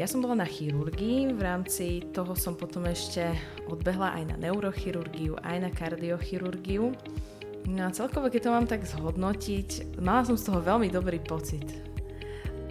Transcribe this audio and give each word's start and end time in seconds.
Ja 0.00 0.08
som 0.08 0.24
bola 0.24 0.32
na 0.32 0.48
chirurgii, 0.48 1.36
v 1.36 1.44
rámci 1.44 2.00
toho 2.16 2.32
som 2.32 2.56
potom 2.56 2.88
ešte 2.88 3.36
odbehla 3.68 4.16
aj 4.16 4.32
na 4.32 4.36
neurochirurgiu, 4.48 5.36
aj 5.44 5.60
na 5.60 5.68
kardiochirurgiu. 5.68 6.96
No 7.68 7.80
a 7.84 7.92
celkovo, 7.92 8.32
keď 8.32 8.48
to 8.48 8.54
mám 8.56 8.64
tak 8.64 8.88
zhodnotiť, 8.88 10.00
mala 10.00 10.24
som 10.24 10.40
z 10.40 10.48
toho 10.48 10.64
veľmi 10.64 10.88
dobrý 10.88 11.20
pocit. 11.20 11.68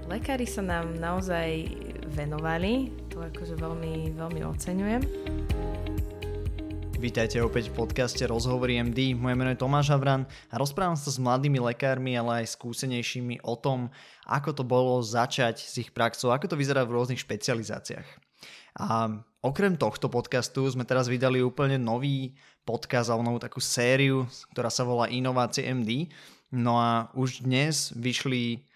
Lekári 0.09 0.49
sa 0.49 0.65
nám 0.65 0.97
naozaj 0.97 1.69
venovali, 2.17 2.89
to 3.13 3.21
akože 3.21 3.61
veľmi, 3.61 4.09
veľmi 4.17 4.41
oceňujem. 4.49 5.01
Vítajte 6.99 7.39
opäť 7.39 7.71
v 7.71 7.79
podcaste 7.79 8.19
Rozhovory 8.27 8.75
MD. 8.75 9.15
Moje 9.15 9.31
meno 9.31 9.47
je 9.47 9.63
Tomáš 9.63 9.87
Havran 9.95 10.27
a 10.51 10.59
rozprávam 10.59 10.99
sa 10.99 11.07
s 11.07 11.15
mladými 11.15 11.55
lekármi, 11.71 12.11
ale 12.19 12.43
aj 12.43 12.59
skúsenejšími 12.59 13.39
o 13.47 13.55
tom, 13.55 13.87
ako 14.27 14.51
to 14.51 14.63
bolo 14.67 14.99
začať 14.99 15.63
s 15.63 15.79
ich 15.79 15.95
praxou, 15.95 16.35
ako 16.35 16.51
to 16.51 16.59
vyzerá 16.59 16.83
v 16.83 16.99
rôznych 16.99 17.23
špecializáciách. 17.23 18.03
A 18.83 19.15
okrem 19.39 19.79
tohto 19.79 20.11
podcastu 20.11 20.67
sme 20.67 20.83
teraz 20.83 21.07
vydali 21.07 21.39
úplne 21.39 21.79
nový 21.79 22.35
podcast 22.67 23.07
a 23.07 23.15
novú 23.15 23.39
takú 23.39 23.63
sériu, 23.63 24.27
ktorá 24.51 24.67
sa 24.67 24.83
volá 24.83 25.07
Inovácie 25.07 25.71
MD. 25.71 26.11
No 26.51 26.83
a 26.83 27.15
už 27.15 27.47
dnes 27.47 27.95
vyšli 27.95 28.67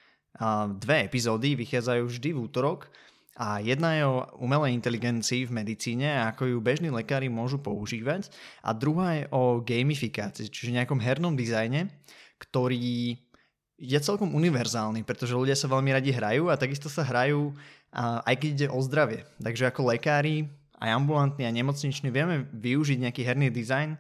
dve 0.80 1.12
epizódy, 1.12 1.60
vychádzajú 1.60 2.08
vždy 2.08 2.30
v 2.32 2.40
útorok 2.40 2.88
a 3.34 3.58
jedna 3.58 3.98
je 3.98 4.04
o 4.06 4.30
umelej 4.38 4.78
inteligencii 4.78 5.50
v 5.50 5.56
medicíne 5.58 6.06
a 6.06 6.30
ako 6.30 6.54
ju 6.54 6.58
bežní 6.62 6.94
lekári 6.94 7.34
môžu 7.34 7.58
používať. 7.58 8.30
A 8.62 8.78
druhá 8.78 9.18
je 9.18 9.24
o 9.34 9.58
gamifikácii, 9.58 10.54
čiže 10.54 10.78
nejakom 10.78 11.02
hernom 11.02 11.34
dizajne, 11.34 11.90
ktorý 12.38 13.18
je 13.82 14.00
celkom 14.00 14.38
univerzálny, 14.38 15.02
pretože 15.02 15.34
ľudia 15.34 15.58
sa 15.58 15.66
veľmi 15.66 15.92
radi 15.92 16.14
hrajú 16.14 16.54
a 16.54 16.60
takisto 16.62 16.94
sa 16.94 17.02
hrajú 17.02 17.58
aj 17.98 18.36
keď 18.38 18.50
ide 18.50 18.68
o 18.70 18.82
zdravie. 18.82 19.26
Takže 19.42 19.70
ako 19.70 19.94
lekári, 19.94 20.50
aj 20.82 20.94
ambulantní 20.94 21.46
a 21.46 21.54
nemocniční 21.54 22.10
vieme 22.10 22.50
využiť 22.54 22.98
nejaký 23.06 23.22
herný 23.22 23.54
dizajn 23.54 23.98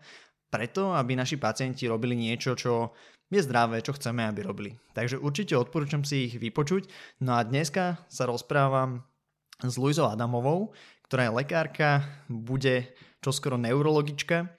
preto, 0.50 0.94
aby 0.94 1.18
naši 1.18 1.42
pacienti 1.42 1.90
robili 1.90 2.14
niečo, 2.14 2.54
čo 2.54 2.94
je 3.34 3.42
zdravé, 3.42 3.82
čo 3.82 3.98
chceme, 3.98 4.22
aby 4.30 4.46
robili. 4.46 4.72
Takže 4.94 5.18
určite 5.18 5.58
odporúčam 5.58 6.06
si 6.06 6.30
ich 6.30 6.38
vypočuť. 6.38 6.86
No 7.26 7.34
a 7.38 7.42
dneska 7.42 7.98
sa 8.06 8.30
rozprávam 8.30 9.02
s 9.64 9.76
Luizou 9.80 10.12
Adamovou, 10.12 10.76
ktorá 11.08 11.30
je 11.30 11.38
lekárka, 11.40 11.90
bude 12.28 12.92
čoskoro 13.24 13.56
neurologička. 13.56 14.52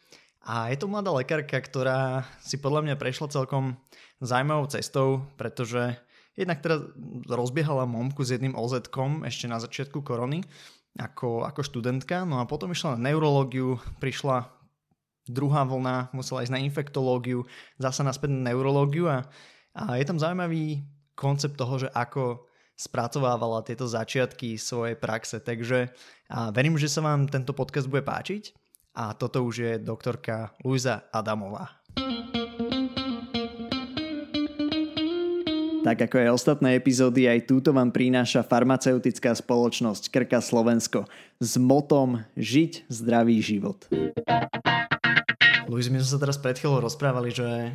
A 0.45 0.69
je 0.73 0.77
to 0.81 0.89
mladá 0.89 1.13
lekárka, 1.13 1.57
ktorá 1.57 2.29
si 2.45 2.61
podľa 2.61 2.85
mňa 2.85 2.95
prešla 3.01 3.33
celkom 3.33 3.81
zaujímavou 4.21 4.69
cestou, 4.69 5.25
pretože 5.41 5.97
jednak 6.37 6.61
teda 6.61 6.85
rozbiehala 7.29 7.89
momku 7.89 8.25
s 8.25 8.37
jedným 8.37 8.57
oz 8.59 8.77
ešte 8.77 9.47
na 9.49 9.57
začiatku 9.63 10.05
korony 10.05 10.45
ako, 10.95 11.43
ako 11.43 11.61
študentka, 11.67 12.23
no 12.23 12.39
a 12.39 12.47
potom 12.47 12.71
išla 12.71 12.95
na 12.95 13.11
neurológiu, 13.11 13.83
prišla 13.99 14.47
druhá 15.27 15.67
vlna, 15.67 16.15
musela 16.15 16.47
ísť 16.47 16.55
na 16.55 16.63
infektológiu, 16.63 17.49
zasa 17.81 18.07
naspäť 18.07 18.31
na 18.31 18.55
neurológiu 18.55 19.11
a, 19.11 19.27
a 19.75 19.99
je 19.99 20.05
tam 20.07 20.21
zaujímavý 20.21 20.87
koncept 21.19 21.59
toho, 21.59 21.83
že 21.83 21.89
ako 21.91 22.47
spracovávala 22.75 23.63
tieto 23.63 23.87
začiatky 23.87 24.59
svojej 24.59 24.99
praxe. 24.99 25.39
Takže 25.39 25.95
a 26.31 26.51
verím, 26.51 26.81
že 26.81 26.91
sa 26.91 27.05
vám 27.05 27.29
tento 27.29 27.55
podcast 27.55 27.87
bude 27.87 28.03
páčiť. 28.03 28.57
A 28.95 29.11
toto 29.15 29.43
už 29.43 29.55
je 29.59 29.73
doktorka 29.83 30.55
Luisa 30.63 31.11
Adamová. 31.11 31.83
Tak 35.85 36.09
ako 36.09 36.17
aj 36.17 36.31
ostatné 36.33 36.81
epizódy, 36.81 37.29
aj 37.29 37.45
túto 37.45 37.69
vám 37.75 37.93
prináša 37.93 38.41
farmaceutická 38.41 39.37
spoločnosť 39.37 40.09
Krka 40.09 40.41
Slovensko 40.41 41.05
s 41.43 41.61
motom 41.61 42.25
Žiť 42.41 42.89
zdravý 42.89 43.45
život. 43.45 43.85
Luis, 45.69 45.93
my 45.93 46.01
sme 46.01 46.09
sa 46.09 46.17
teraz 46.17 46.41
pred 46.41 46.57
chvíľou 46.57 46.89
rozprávali, 46.89 47.37
že 47.37 47.69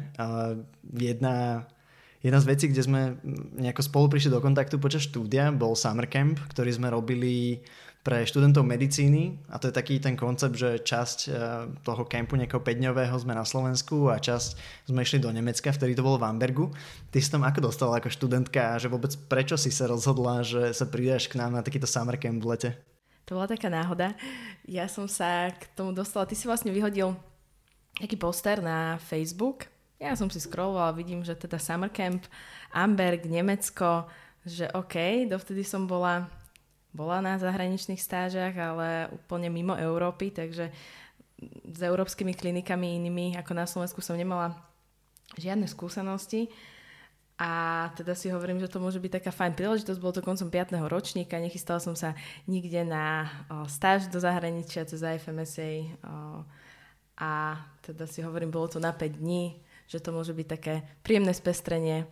jedna 0.90 1.70
Jedna 2.19 2.44
z 2.44 2.50
vecí, 2.52 2.66
kde 2.68 2.84
sme 2.84 3.02
nejako 3.56 3.80
spolu 3.80 4.06
prišli 4.12 4.35
do 4.35 4.44
kontaktu 4.44 4.75
počas 4.75 5.07
štúdia, 5.07 5.56
bol 5.56 5.72
Summer 5.72 6.03
Camp, 6.03 6.35
ktorý 6.52 6.75
sme 6.75 6.91
robili 6.91 7.63
pre 8.00 8.24
študentov 8.24 8.63
medicíny 8.63 9.40
a 9.52 9.59
to 9.59 9.72
je 9.72 9.75
taký 9.75 10.00
ten 10.00 10.16
koncept, 10.16 10.56
že 10.56 10.80
časť 10.84 11.19
e, 11.28 11.30
toho 11.84 12.07
kempu 12.07 12.40
nejakého 12.40 12.63
5 12.63 13.24
sme 13.24 13.35
na 13.35 13.44
Slovensku 13.44 14.07
a 14.07 14.19
časť 14.19 14.50
sme 14.88 15.03
išli 15.03 15.19
do 15.19 15.31
Nemecka, 15.31 15.75
vtedy 15.75 16.00
to 16.00 16.03
bolo 16.03 16.16
v 16.16 16.28
Ambergu. 16.28 16.72
Ty 17.12 17.19
si 17.19 17.28
tam 17.28 17.44
ako 17.44 17.59
dostala 17.72 18.00
ako 18.00 18.07
študentka 18.07 18.75
a 18.75 18.80
že 18.80 18.88
vôbec 18.88 19.12
prečo 19.28 19.59
si 19.59 19.68
sa 19.68 19.91
rozhodla, 19.91 20.47
že 20.47 20.72
sa 20.72 20.88
pridáš 20.88 21.28
k 21.28 21.40
nám 21.40 21.56
na 21.56 21.63
takýto 21.63 21.88
Summer 21.88 22.16
Camp 22.16 22.40
v 22.40 22.47
lete? 22.56 22.69
To 23.28 23.36
bola 23.36 23.51
taká 23.51 23.68
náhoda. 23.68 24.16
Ja 24.63 24.88
som 24.88 25.07
sa 25.07 25.51
k 25.51 25.68
tomu 25.75 25.91
dostala, 25.91 26.24
ty 26.24 26.40
si 26.40 26.47
vlastne 26.47 26.72
vyhodil 26.72 27.13
taký 28.00 28.16
poster 28.16 28.63
na 28.63 28.96
Facebook 28.97 29.68
ja 30.00 30.16
som 30.16 30.32
si 30.32 30.40
scrollovala, 30.40 30.96
vidím, 30.96 31.22
že 31.28 31.36
teda 31.36 31.60
Summer 31.60 31.92
Camp, 31.92 32.24
Amberg, 32.72 33.28
Nemecko, 33.28 34.08
že 34.48 34.72
OK, 34.72 35.28
dovtedy 35.28 35.68
som 35.68 35.84
bola, 35.84 36.32
bola 36.96 37.20
na 37.20 37.36
zahraničných 37.36 38.00
stážach, 38.00 38.56
ale 38.56 39.12
úplne 39.12 39.52
mimo 39.52 39.76
Európy, 39.76 40.32
takže 40.32 40.72
s 41.68 41.80
európskymi 41.80 42.36
klinikami 42.36 42.96
inými 43.00 43.36
ako 43.40 43.52
na 43.56 43.68
Slovensku 43.68 44.00
som 44.00 44.16
nemala 44.16 44.56
žiadne 45.36 45.68
skúsenosti. 45.68 46.48
A 47.40 47.88
teda 47.96 48.20
si 48.20 48.28
hovorím, 48.28 48.60
že 48.60 48.68
to 48.68 48.84
môže 48.84 49.00
byť 49.00 49.24
taká 49.24 49.31
fajn 49.31 49.56
príležitosť, 49.56 50.00
bolo 50.04 50.12
to 50.12 50.20
koncom 50.20 50.52
5. 50.52 50.76
ročníka, 50.92 51.40
nechystala 51.40 51.80
som 51.80 51.96
sa 51.96 52.12
nikde 52.52 52.84
na 52.84 53.31
stáž 53.72 54.12
do 54.12 54.20
zahraničia 54.20 54.84
cez 54.84 55.00
IFMSA 55.00 55.72
o, 56.04 56.44
a 57.16 57.64
teda 57.80 58.12
si 58.12 58.20
hovorím, 58.28 58.52
bolo 58.52 58.68
to 58.68 58.84
na 58.84 58.92
5 58.92 59.24
dní, 59.24 59.56
že 59.90 59.98
to 59.98 60.14
môže 60.14 60.38
byť 60.38 60.48
také 60.48 60.86
príjemné 61.02 61.34
spestrenie 61.34 62.06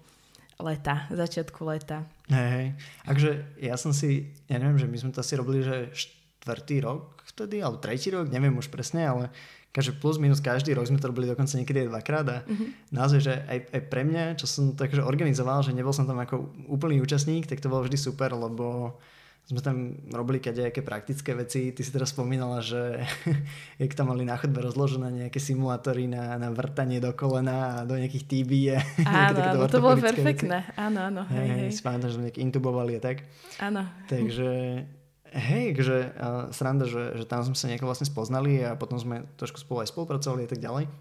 leta, 0.58 1.06
začiatku 1.14 1.62
leta. 1.70 2.02
Hej, 2.34 2.50
hej. 2.50 2.68
Takže 3.06 3.30
ja 3.62 3.78
som 3.78 3.94
si, 3.94 4.34
ja 4.50 4.58
neviem, 4.58 4.82
že 4.82 4.90
my 4.90 4.98
sme 4.98 5.12
to 5.14 5.22
asi 5.22 5.38
robili, 5.38 5.62
že 5.62 5.94
štvrtý 5.94 6.82
rok 6.82 7.22
vtedy, 7.30 7.62
alebo 7.62 7.78
tretí 7.78 8.10
rok, 8.10 8.26
neviem 8.34 8.58
už 8.58 8.74
presne, 8.74 9.06
ale 9.06 9.30
každý 9.70 9.94
plus 10.02 10.18
minus 10.18 10.42
každý 10.42 10.74
rok 10.74 10.90
sme 10.90 10.98
to 10.98 11.14
robili 11.14 11.30
dokonca 11.30 11.54
niekedy 11.54 11.86
aj 11.86 11.90
dvakrát 11.94 12.26
a 12.26 12.38
mm-hmm. 12.42 12.70
naozaj, 12.90 13.20
že 13.22 13.34
aj, 13.46 13.60
aj 13.78 13.82
pre 13.94 14.02
mňa, 14.02 14.24
čo 14.42 14.50
som 14.50 14.74
takže 14.74 15.06
organizoval, 15.06 15.62
že 15.62 15.78
nebol 15.78 15.94
som 15.94 16.10
tam 16.10 16.18
ako 16.18 16.50
úplný 16.66 16.98
účastník, 16.98 17.46
tak 17.46 17.62
to 17.62 17.70
bolo 17.70 17.86
vždy 17.86 18.00
super, 18.00 18.34
lebo 18.34 18.98
sme 19.48 19.64
tam 19.64 19.96
robili 20.12 20.44
nejaké 20.44 20.84
praktické 20.84 21.32
veci. 21.32 21.72
Ty 21.72 21.80
si 21.80 21.92
teraz 21.96 22.12
spomínala, 22.12 22.60
že 22.60 23.00
jak 23.82 23.96
tam 23.96 24.12
mali 24.12 24.28
na 24.28 24.36
chodbe 24.36 24.60
rozložené 24.60 25.08
nejaké 25.28 25.40
simulátory 25.40 26.12
na, 26.12 26.36
na 26.36 26.52
vrtanie 26.52 27.00
do 27.00 27.16
kolena 27.16 27.80
a 27.80 27.88
do 27.88 27.96
nejakých 27.96 28.28
TB. 28.28 28.52
Áno, 29.08 29.40
áno 29.40 29.72
to 29.72 29.80
bolo 29.80 29.96
perfektné. 30.04 30.68
Veci. 30.68 30.76
Áno, 30.76 31.00
áno. 31.00 31.22
Hej, 31.32 31.48
hej. 31.48 31.70
Si 31.72 31.80
pamätám, 31.80 32.12
že 32.12 32.20
nejak 32.20 32.44
intubovali 32.44 33.00
a 33.00 33.02
tak. 33.02 33.24
Áno. 33.64 33.88
Takže 34.12 34.84
hej, 35.32 35.66
že 35.80 36.12
uh, 36.12 36.52
sranda, 36.52 36.84
že, 36.84 37.16
že 37.16 37.24
tam 37.24 37.48
sme 37.48 37.56
sa 37.56 37.72
nejako 37.72 37.88
vlastne 37.88 38.08
spoznali 38.08 38.60
a 38.68 38.76
potom 38.76 39.00
sme 39.00 39.24
trošku 39.40 39.64
spolu 39.64 39.88
aj 39.88 39.96
spolupracovali 39.96 40.44
a 40.44 40.50
tak 40.52 40.60
ďalej. 40.60 40.92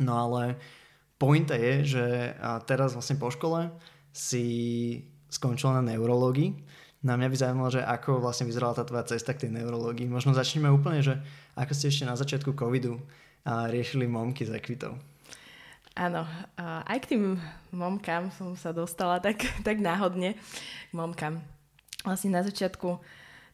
No 0.00 0.12
ale 0.16 0.56
pointa 1.20 1.60
je, 1.60 1.84
že 1.84 2.04
uh, 2.40 2.56
teraz 2.64 2.96
vlastne 2.96 3.20
po 3.20 3.28
škole 3.28 3.68
si 4.16 4.46
skončila 5.28 5.84
na 5.84 5.92
neurológii 5.92 6.56
na 7.04 7.14
mňa 7.14 7.28
by 7.28 7.36
zaujímalo, 7.36 7.70
že 7.70 7.82
ako 7.84 8.24
vlastne 8.24 8.48
vyzerala 8.48 8.76
tá 8.76 8.84
tvoja 8.84 9.04
cesta 9.06 9.36
k 9.36 9.46
tej 9.46 9.50
neurológii. 9.56 10.08
Možno 10.08 10.32
začneme 10.32 10.72
úplne, 10.72 11.04
že 11.04 11.20
ako 11.54 11.72
ste 11.76 11.92
ešte 11.92 12.08
na 12.08 12.16
začiatku 12.16 12.56
covidu 12.56 12.98
a 13.46 13.68
riešili 13.70 14.08
momky 14.10 14.48
z 14.48 14.56
ekvitov. 14.56 14.98
Áno, 15.96 16.28
aj 16.60 16.98
k 17.04 17.16
tým 17.16 17.40
momkám 17.72 18.28
som 18.34 18.52
sa 18.58 18.74
dostala 18.74 19.16
tak, 19.16 19.40
tak 19.64 19.80
náhodne 19.80 20.36
k 20.88 20.92
momkám. 20.92 21.40
Vlastne 22.04 22.36
na 22.36 22.44
začiatku 22.44 23.00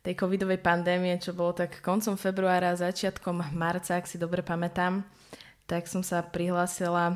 tej 0.03 0.19
covidovej 0.19 0.59
pandémie, 0.59 1.15
čo 1.23 1.31
bolo 1.31 1.55
tak 1.55 1.79
koncom 1.79 2.19
februára, 2.19 2.75
začiatkom 2.75 3.55
marca, 3.55 3.95
ak 3.95 4.11
si 4.11 4.19
dobre 4.19 4.43
pamätám, 4.43 5.07
tak 5.71 5.87
som 5.87 6.03
sa 6.03 6.19
prihlásila 6.27 7.15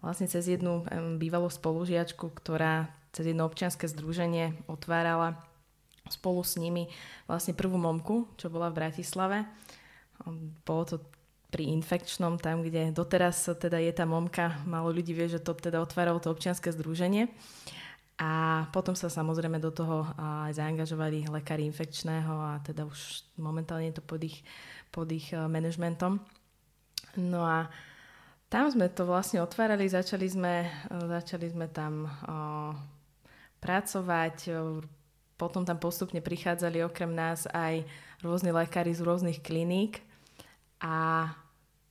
vlastne 0.00 0.24
cez 0.24 0.48
jednu 0.48 0.88
bývalú 1.20 1.52
spolužiačku, 1.52 2.32
ktorá 2.32 2.88
cez 3.16 3.32
jedno 3.32 3.48
občianske 3.48 3.88
združenie 3.88 4.68
otvárala 4.68 5.40
spolu 6.12 6.44
s 6.44 6.60
nimi 6.60 6.92
vlastne 7.24 7.56
prvú 7.56 7.80
momku, 7.80 8.28
čo 8.36 8.52
bola 8.52 8.68
v 8.68 8.84
Bratislave. 8.84 9.48
Bolo 10.68 10.84
to 10.84 10.96
pri 11.48 11.72
infekčnom, 11.72 12.36
tam, 12.36 12.60
kde 12.60 12.92
doteraz 12.92 13.48
teda 13.56 13.80
je 13.80 13.92
tá 13.96 14.04
momka, 14.04 14.60
malo 14.68 14.92
ľudí 14.92 15.16
vie, 15.16 15.32
že 15.32 15.40
to 15.40 15.56
teda 15.56 15.80
otváralo 15.80 16.20
to 16.20 16.28
občianske 16.28 16.68
združenie. 16.76 17.32
A 18.16 18.64
potom 18.72 18.96
sa 18.96 19.12
samozrejme 19.12 19.60
do 19.60 19.68
toho 19.68 20.08
aj 20.16 20.56
zaangažovali 20.56 21.28
lekári 21.28 21.68
infekčného 21.68 22.32
a 22.32 22.52
teda 22.64 22.88
už 22.88 23.28
momentálne 23.36 23.92
je 23.92 24.00
to 24.00 24.04
pod 24.04 24.24
ich, 24.24 24.40
pod 24.88 25.04
ich 25.12 25.36
e, 25.36 25.40
manažmentom. 25.44 26.16
No 27.20 27.44
a 27.44 27.68
tam 28.48 28.72
sme 28.72 28.88
to 28.88 29.04
vlastne 29.04 29.44
otvárali, 29.44 29.84
začali 29.84 30.24
sme, 30.32 30.64
e, 30.64 30.96
začali 31.12 31.44
sme 31.52 31.68
tam 31.68 32.08
pracovať. 33.60 34.52
potom 35.36 35.68
tam 35.68 35.76
postupne 35.76 36.24
prichádzali 36.24 36.80
okrem 36.84 37.12
nás 37.12 37.44
aj 37.52 37.84
rôzni 38.24 38.50
lekári 38.52 38.96
z 38.96 39.04
rôznych 39.04 39.44
kliník 39.44 40.00
a 40.80 41.28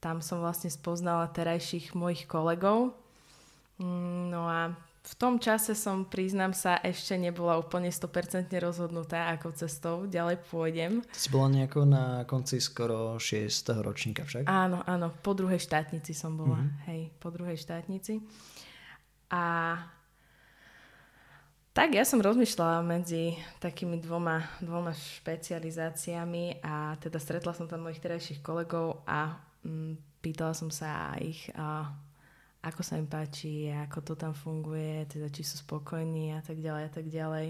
tam 0.01 0.21
som 0.21 0.41
vlastne 0.41 0.69
spoznala 0.69 1.29
terajších 1.33 1.97
mojich 1.97 2.29
kolegov. 2.29 2.94
Mm, 3.81 4.29
no 4.29 4.45
a 4.45 4.73
v 5.06 5.13
tom 5.21 5.38
čase 5.38 5.77
som, 5.77 6.01
priznám 6.01 6.57
sa, 6.57 6.81
ešte 6.81 7.13
nebola 7.13 7.62
úplne 7.62 7.94
100% 7.94 8.50
rozhodnutá, 8.57 9.29
ako 9.38 9.53
cestou 9.53 9.95
ďalej 10.09 10.41
pôjdem. 10.50 11.06
To 11.06 11.19
si 11.21 11.29
bola 11.29 11.53
nejako 11.53 11.85
na 11.85 12.25
konci 12.25 12.57
skoro 12.57 13.21
6. 13.21 13.85
ročníka 13.85 14.25
však? 14.25 14.50
Áno, 14.50 14.81
áno, 14.81 15.13
po 15.21 15.38
druhej 15.38 15.61
štátnici 15.61 16.18
som 16.18 16.33
bola, 16.33 16.57
mm-hmm. 16.57 16.85
hej, 16.89 17.01
po 17.21 17.29
druhej 17.29 17.57
štátnici. 17.57 18.18
A 19.29 19.77
tak 21.75 21.92
ja 21.92 22.07
som 22.07 22.24
rozmýšľala 22.24 22.80
medzi 22.88 23.36
takými 23.60 24.00
dvoma, 24.00 24.39
dvoma 24.63 24.95
špecializáciami 24.95 26.63
a 26.63 26.95
teda 26.95 27.19
stretla 27.19 27.51
som 27.51 27.68
tam 27.68 27.83
mojich 27.83 28.00
terajších 28.00 28.39
kolegov 28.39 29.04
a 29.04 29.36
mm, 29.68 30.24
pýtala 30.24 30.56
som 30.56 30.72
sa 30.72 31.12
ich, 31.19 31.51
a 31.51 31.92
ako 32.63 32.80
sa 32.80 32.95
im 32.95 33.12
páči, 33.12 33.68
ako 33.75 34.00
to 34.07 34.13
tam 34.16 34.31
funguje, 34.31 35.04
teda 35.12 35.27
či 35.27 35.44
sú 35.44 35.60
spokojní 35.60 36.39
a 36.39 36.42
tak 36.42 36.63
ďalej 36.63 36.83
a 36.88 36.92
tak 36.95 37.06
ďalej. 37.12 37.48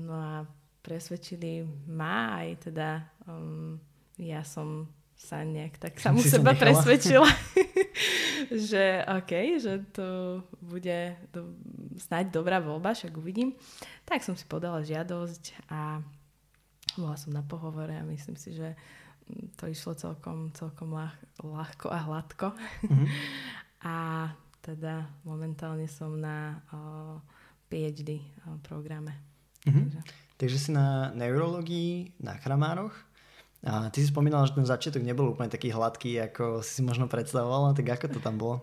No 0.00 0.16
a 0.16 0.34
presvedčili 0.80 1.68
ma 1.92 2.40
aj 2.40 2.72
teda 2.72 3.04
um, 3.28 3.76
ja 4.16 4.42
som 4.48 4.88
sa 5.18 5.42
nejak 5.42 5.82
tak 5.82 5.98
samu 5.98 6.22
seba 6.22 6.54
presvedčila, 6.54 7.26
že 8.70 9.02
OK, 9.02 9.32
že 9.58 9.82
to 9.90 10.40
bude 10.62 11.18
do, 11.34 11.58
snáď 11.98 12.30
dobrá 12.30 12.62
voľba, 12.62 12.94
však 12.94 13.18
uvidím. 13.18 13.58
Tak 14.06 14.22
som 14.22 14.38
si 14.38 14.46
podala 14.46 14.86
žiadosť 14.86 15.68
a 15.74 15.98
bola 16.94 17.18
som 17.18 17.34
na 17.34 17.42
pohovore 17.42 17.98
a 17.98 18.06
myslím 18.06 18.38
si, 18.38 18.54
že 18.54 18.78
to 19.58 19.68
išlo 19.68 19.98
celkom, 19.98 20.54
celkom 20.54 20.94
ľah, 20.94 21.14
ľahko 21.42 21.90
a 21.90 21.98
hladko. 22.08 22.48
Mm-hmm. 22.86 23.06
a 23.92 23.96
teda 24.62 25.06
momentálne 25.26 25.90
som 25.90 26.14
na 26.14 26.62
uh, 26.70 27.18
PhD 27.66 28.22
uh, 28.46 28.56
programe. 28.62 29.18
Mm-hmm. 29.66 29.82
Takže. 29.82 30.00
Takže 30.38 30.58
si 30.58 30.70
na 30.70 31.10
neurologii 31.18 32.14
na 32.22 32.38
Chramároch. 32.38 32.94
A 33.66 33.90
ty 33.90 34.02
si 34.02 34.14
spomínala, 34.14 34.46
že 34.46 34.54
ten 34.54 34.66
začiatok 34.66 35.02
nebol 35.02 35.34
úplne 35.34 35.50
taký 35.50 35.74
hladký, 35.74 36.30
ako 36.30 36.62
si 36.62 36.78
možno 36.86 37.10
predstavovala, 37.10 37.74
tak 37.74 37.90
ako 37.90 38.06
to 38.14 38.20
tam 38.22 38.38
bolo? 38.38 38.62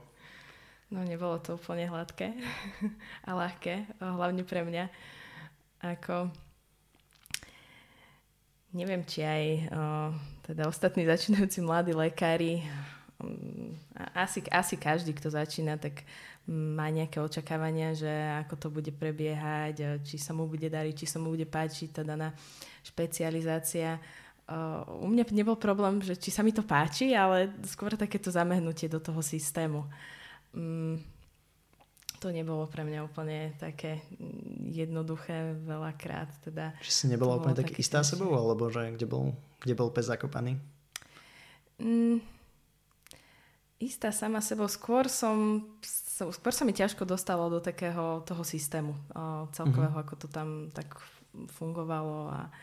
No 0.88 1.04
nebolo 1.04 1.36
to 1.44 1.60
úplne 1.60 1.90
hladké 1.92 2.32
a 3.28 3.30
ľahké, 3.36 4.00
hlavne 4.00 4.48
pre 4.48 4.64
mňa. 4.64 4.86
Ako 5.84 6.32
neviem, 8.72 9.04
či 9.04 9.24
aj 9.24 9.44
o, 9.72 9.84
teda 10.48 10.68
ostatní 10.72 11.04
začínajúci 11.04 11.60
mladí 11.60 11.92
lekári 11.96 12.64
asi, 14.12 14.44
asi 14.52 14.76
každý, 14.76 15.16
kto 15.16 15.32
začína, 15.32 15.80
tak 15.80 16.04
má 16.46 16.92
nejaké 16.92 17.18
očakávania, 17.18 17.96
že 17.96 18.12
ako 18.46 18.54
to 18.60 18.68
bude 18.70 18.92
prebiehať, 18.94 20.04
či 20.06 20.20
sa 20.20 20.36
mu 20.36 20.46
bude 20.46 20.68
dariť, 20.68 20.94
či 20.94 21.08
sa 21.10 21.18
mu 21.18 21.34
bude 21.34 21.48
páčiť 21.48 21.90
tá 21.96 22.02
daná 22.04 22.36
špecializácia. 22.86 23.98
U 25.02 25.08
mňa 25.10 25.26
nebol 25.34 25.58
problém, 25.58 26.06
že 26.06 26.14
či 26.14 26.30
sa 26.30 26.46
mi 26.46 26.54
to 26.54 26.62
páči, 26.62 27.18
ale 27.18 27.50
skôr 27.66 27.98
takéto 27.98 28.30
zamehnutie 28.30 28.86
do 28.86 29.02
toho 29.02 29.18
systému. 29.26 29.90
Mm, 30.54 31.02
to 32.22 32.30
nebolo 32.30 32.70
pre 32.70 32.86
mňa 32.86 33.00
úplne 33.10 33.58
také 33.58 34.06
jednoduché 34.70 35.58
veľakrát. 35.66 36.30
Teda 36.46 36.78
Či 36.78 36.92
si 36.94 37.06
nebola 37.10 37.42
úplne 37.42 37.58
tak 37.58 37.74
istá 37.74 38.06
sebou, 38.06 38.38
alebo 38.38 38.70
že 38.70 38.94
kde 38.94 39.10
bol, 39.10 39.34
kde 39.66 39.74
bol 39.74 39.90
pes 39.90 40.14
zakopaný? 40.14 40.62
Mm, 41.82 42.22
istá 43.82 44.14
sama 44.14 44.46
sebou. 44.46 44.70
Skôr 44.70 45.10
som, 45.10 45.66
skôr 46.14 46.54
sa 46.54 46.70
mi 46.70 46.74
ťažko 46.78 47.02
dostalo 47.02 47.50
do 47.50 47.58
takého 47.66 48.22
toho 48.22 48.44
systému 48.46 48.94
celkového, 49.58 49.90
mm-hmm. 49.90 50.06
ako 50.06 50.14
to 50.22 50.28
tam 50.30 50.70
tak 50.70 51.02
fungovalo 51.58 52.30
a 52.30 52.54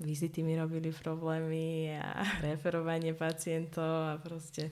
vizity 0.00 0.42
mi 0.42 0.56
robili 0.56 0.92
problémy 0.92 1.96
a 1.96 2.24
referovanie 2.46 3.16
pacientov 3.16 4.12
a 4.12 4.14
proste 4.20 4.70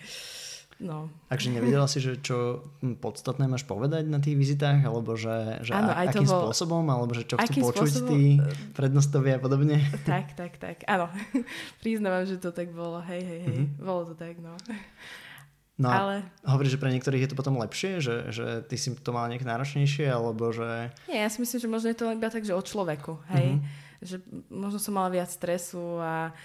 No. 0.82 1.06
Takže 1.30 1.54
nevedela 1.54 1.86
si, 1.86 2.02
že 2.02 2.18
čo 2.18 2.66
podstatné 2.82 3.46
máš 3.46 3.62
povedať 3.62 4.10
na 4.10 4.18
tých 4.18 4.34
vizitách, 4.34 4.82
alebo 4.82 5.14
že, 5.14 5.62
že 5.62 5.70
Áno, 5.70 5.94
a, 5.94 6.02
akým 6.02 6.26
bol... 6.26 6.50
spôsobom, 6.50 6.82
alebo 6.90 7.14
že 7.14 7.22
čo 7.30 7.38
chcú 7.38 7.70
počuť 7.70 7.90
spôsobom... 7.94 8.10
tí 8.10 8.22
prednostovia 8.74 9.38
a 9.38 9.40
podobne? 9.42 9.78
Tak, 10.02 10.34
tak, 10.34 10.58
tak. 10.58 10.82
Áno. 10.90 11.06
Priznávam, 11.82 12.26
že 12.26 12.42
to 12.42 12.50
tak 12.50 12.74
bolo. 12.74 12.98
Hej, 13.06 13.22
hej, 13.22 13.40
hej. 13.46 13.58
Mm-hmm. 13.64 13.86
Bolo 13.86 14.02
to 14.10 14.14
tak, 14.18 14.34
no. 14.42 14.58
No 15.74 15.90
ale... 15.90 16.22
hovoríš, 16.46 16.78
že 16.78 16.82
pre 16.82 16.90
niektorých 16.94 17.26
je 17.26 17.30
to 17.34 17.38
potom 17.38 17.58
lepšie, 17.58 17.98
že, 17.98 18.30
že 18.30 18.62
ty 18.66 18.78
si 18.78 18.94
to 18.94 19.10
mal 19.10 19.26
nejak 19.26 19.42
náročnejšie, 19.42 20.06
alebo 20.06 20.54
že... 20.54 20.90
Nie, 21.10 21.26
ja 21.26 21.30
si 21.30 21.42
myslím, 21.42 21.58
že 21.58 21.68
možno 21.70 21.88
je 21.90 21.98
to 21.98 22.06
iba 22.14 22.30
tak, 22.30 22.46
že 22.46 22.54
o 22.54 22.62
človeku, 22.62 23.18
hej. 23.34 23.58
Mm-hmm. 23.58 23.83
Že 24.04 24.20
možno 24.52 24.78
som 24.78 24.92
mala 24.92 25.08
viac 25.08 25.32
stresu 25.32 25.80
a 25.98 26.36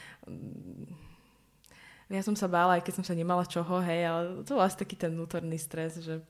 ja 2.10 2.26
som 2.26 2.34
sa 2.34 2.50
bála, 2.50 2.82
aj 2.82 2.84
keď 2.90 2.94
som 2.98 3.06
sa 3.06 3.14
nemala 3.14 3.46
čoho, 3.46 3.86
hej, 3.86 4.02
ale 4.10 4.22
to 4.42 4.58
bol 4.58 4.66
asi 4.66 4.82
taký 4.82 4.98
ten 4.98 5.14
vnútorný 5.14 5.62
stres, 5.62 6.02
že 6.02 6.26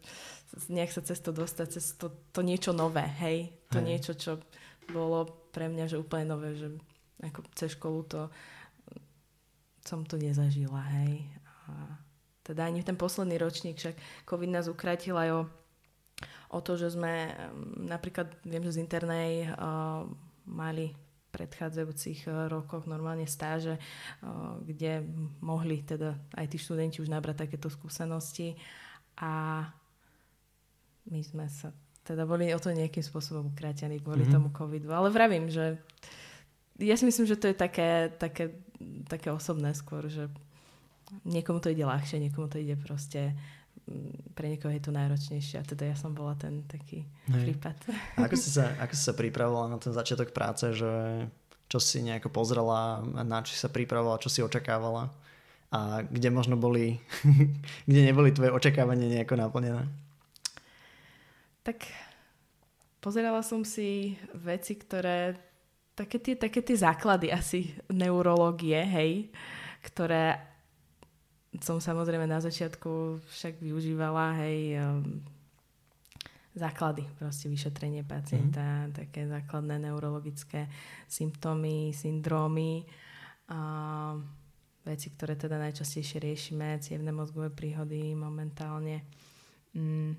nejak 0.68 0.92
sa 0.92 1.00
cez 1.00 1.24
to 1.24 1.32
dostať, 1.32 1.68
cez 1.72 1.96
to, 1.96 2.12
to 2.36 2.44
niečo 2.44 2.76
nové, 2.76 3.08
hej. 3.24 3.56
To 3.72 3.80
hej. 3.80 3.88
niečo, 3.88 4.12
čo 4.12 4.44
bolo 4.92 5.48
pre 5.56 5.72
mňa, 5.72 5.88
že 5.88 6.02
úplne 6.02 6.36
nové, 6.36 6.60
že 6.60 6.68
ako 7.24 7.48
cez 7.56 7.80
školu 7.80 8.00
to 8.12 8.22
som 9.88 10.04
to 10.04 10.20
nezažila, 10.20 10.84
hej. 11.00 11.24
A 11.72 11.96
teda 12.44 12.68
ani 12.68 12.84
ten 12.84 13.00
posledný 13.00 13.40
ročník, 13.40 13.80
však 13.80 13.96
COVID 14.28 14.52
nás 14.52 14.68
ukrátil 14.68 15.16
aj 15.16 15.30
o, 15.32 15.42
o 16.54 16.60
to, 16.60 16.76
že 16.76 16.92
sme 16.92 17.32
napríklad, 17.88 18.36
viem, 18.44 18.68
že 18.68 18.76
z 18.76 18.84
internej 18.84 19.48
uh, 19.56 20.04
mali 20.44 20.92
predchádzajúcich 21.32 22.28
eh, 22.28 22.32
rokoch 22.50 22.90
normálne 22.90 23.30
stáže, 23.30 23.78
eh, 23.78 24.28
kde 24.66 25.06
mohli 25.42 25.82
teda 25.86 26.18
aj 26.36 26.46
tí 26.50 26.58
študenti 26.58 27.00
už 27.00 27.10
nabrať 27.10 27.48
takéto 27.48 27.70
skúsenosti 27.70 28.58
a 29.20 29.66
my 31.10 31.22
sme 31.26 31.46
sa 31.50 31.74
teda 32.06 32.26
boli 32.26 32.50
o 32.54 32.60
to 32.62 32.74
nejakým 32.74 33.06
spôsobom 33.06 33.54
ukrátení 33.54 34.02
kvôli 34.02 34.26
mm-hmm. 34.26 34.34
tomu 34.34 34.50
covidu. 34.50 34.90
Ale 34.90 35.14
vravím, 35.14 35.46
že 35.46 35.78
ja 36.82 36.98
si 36.98 37.06
myslím, 37.06 37.30
že 37.30 37.38
to 37.38 37.54
je 37.54 37.56
také, 37.56 38.10
také, 38.18 38.58
také 39.06 39.30
osobné 39.30 39.78
skôr, 39.78 40.10
že 40.10 40.26
niekomu 41.22 41.62
to 41.62 41.70
ide 41.70 41.86
ľahšie, 41.86 42.18
niekomu 42.18 42.50
to 42.50 42.58
ide 42.58 42.74
proste 42.82 43.38
pre 44.38 44.56
niekoho 44.56 44.72
je 44.72 44.84
to 44.84 44.92
náročnejšie 44.94 45.60
a 45.60 45.68
teda 45.68 45.92
ja 45.92 45.96
som 45.98 46.16
bola 46.16 46.38
ten 46.38 46.64
taký 46.66 47.04
Hej. 47.30 47.44
prípad. 47.46 47.76
A 48.18 48.26
ako 48.30 48.36
si, 48.38 48.50
sa, 48.54 48.76
ako 48.80 48.94
si 48.96 49.04
sa 49.04 49.14
pripravovala 49.14 49.68
na 49.74 49.80
ten 49.82 49.92
začiatok 49.92 50.32
práce, 50.32 50.70
že 50.72 50.92
čo 51.70 51.78
si 51.78 52.02
nejako 52.02 52.34
pozrela, 52.34 53.04
na 53.04 53.46
čo 53.46 53.54
si 53.54 53.60
sa 53.62 53.70
pripravovala, 53.70 54.24
čo 54.24 54.34
si 54.34 54.42
očakávala 54.42 55.14
a 55.70 56.02
kde 56.02 56.30
možno 56.34 56.58
boli, 56.58 56.98
kde 57.90 58.02
neboli 58.02 58.34
tvoje 58.34 58.50
očakávania 58.50 59.06
nejako 59.06 59.38
naplnené? 59.38 59.86
Tak 61.62 61.86
pozerala 62.98 63.46
som 63.46 63.62
si 63.62 64.18
veci, 64.34 64.74
ktoré 64.74 65.38
také 65.94 66.18
tie, 66.18 66.36
také 66.40 66.64
tie 66.64 66.80
základy 66.80 67.30
asi 67.30 67.76
neurológie, 67.92 68.82
hej, 68.82 69.12
ktoré 69.84 70.40
som 71.58 71.82
samozrejme 71.82 72.30
na 72.30 72.38
začiatku 72.38 73.26
však 73.26 73.58
využívala, 73.58 74.38
hej, 74.46 74.78
um, 74.78 75.26
základy, 76.54 77.06
proste 77.18 77.50
vyšetrenie 77.50 78.06
pacienta, 78.06 78.62
mm-hmm. 78.62 78.94
také 78.94 79.26
základné 79.26 79.90
neurologické 79.90 80.70
symptómy, 81.10 81.90
syndrómy, 81.96 82.86
a 83.50 83.60
veci, 84.86 85.10
ktoré 85.10 85.34
teda 85.34 85.58
najčastejšie 85.58 86.22
riešime, 86.22 86.78
cievne 86.86 87.10
mozgové 87.10 87.50
príhody 87.50 88.14
momentálne, 88.14 89.02
mm, 89.74 90.14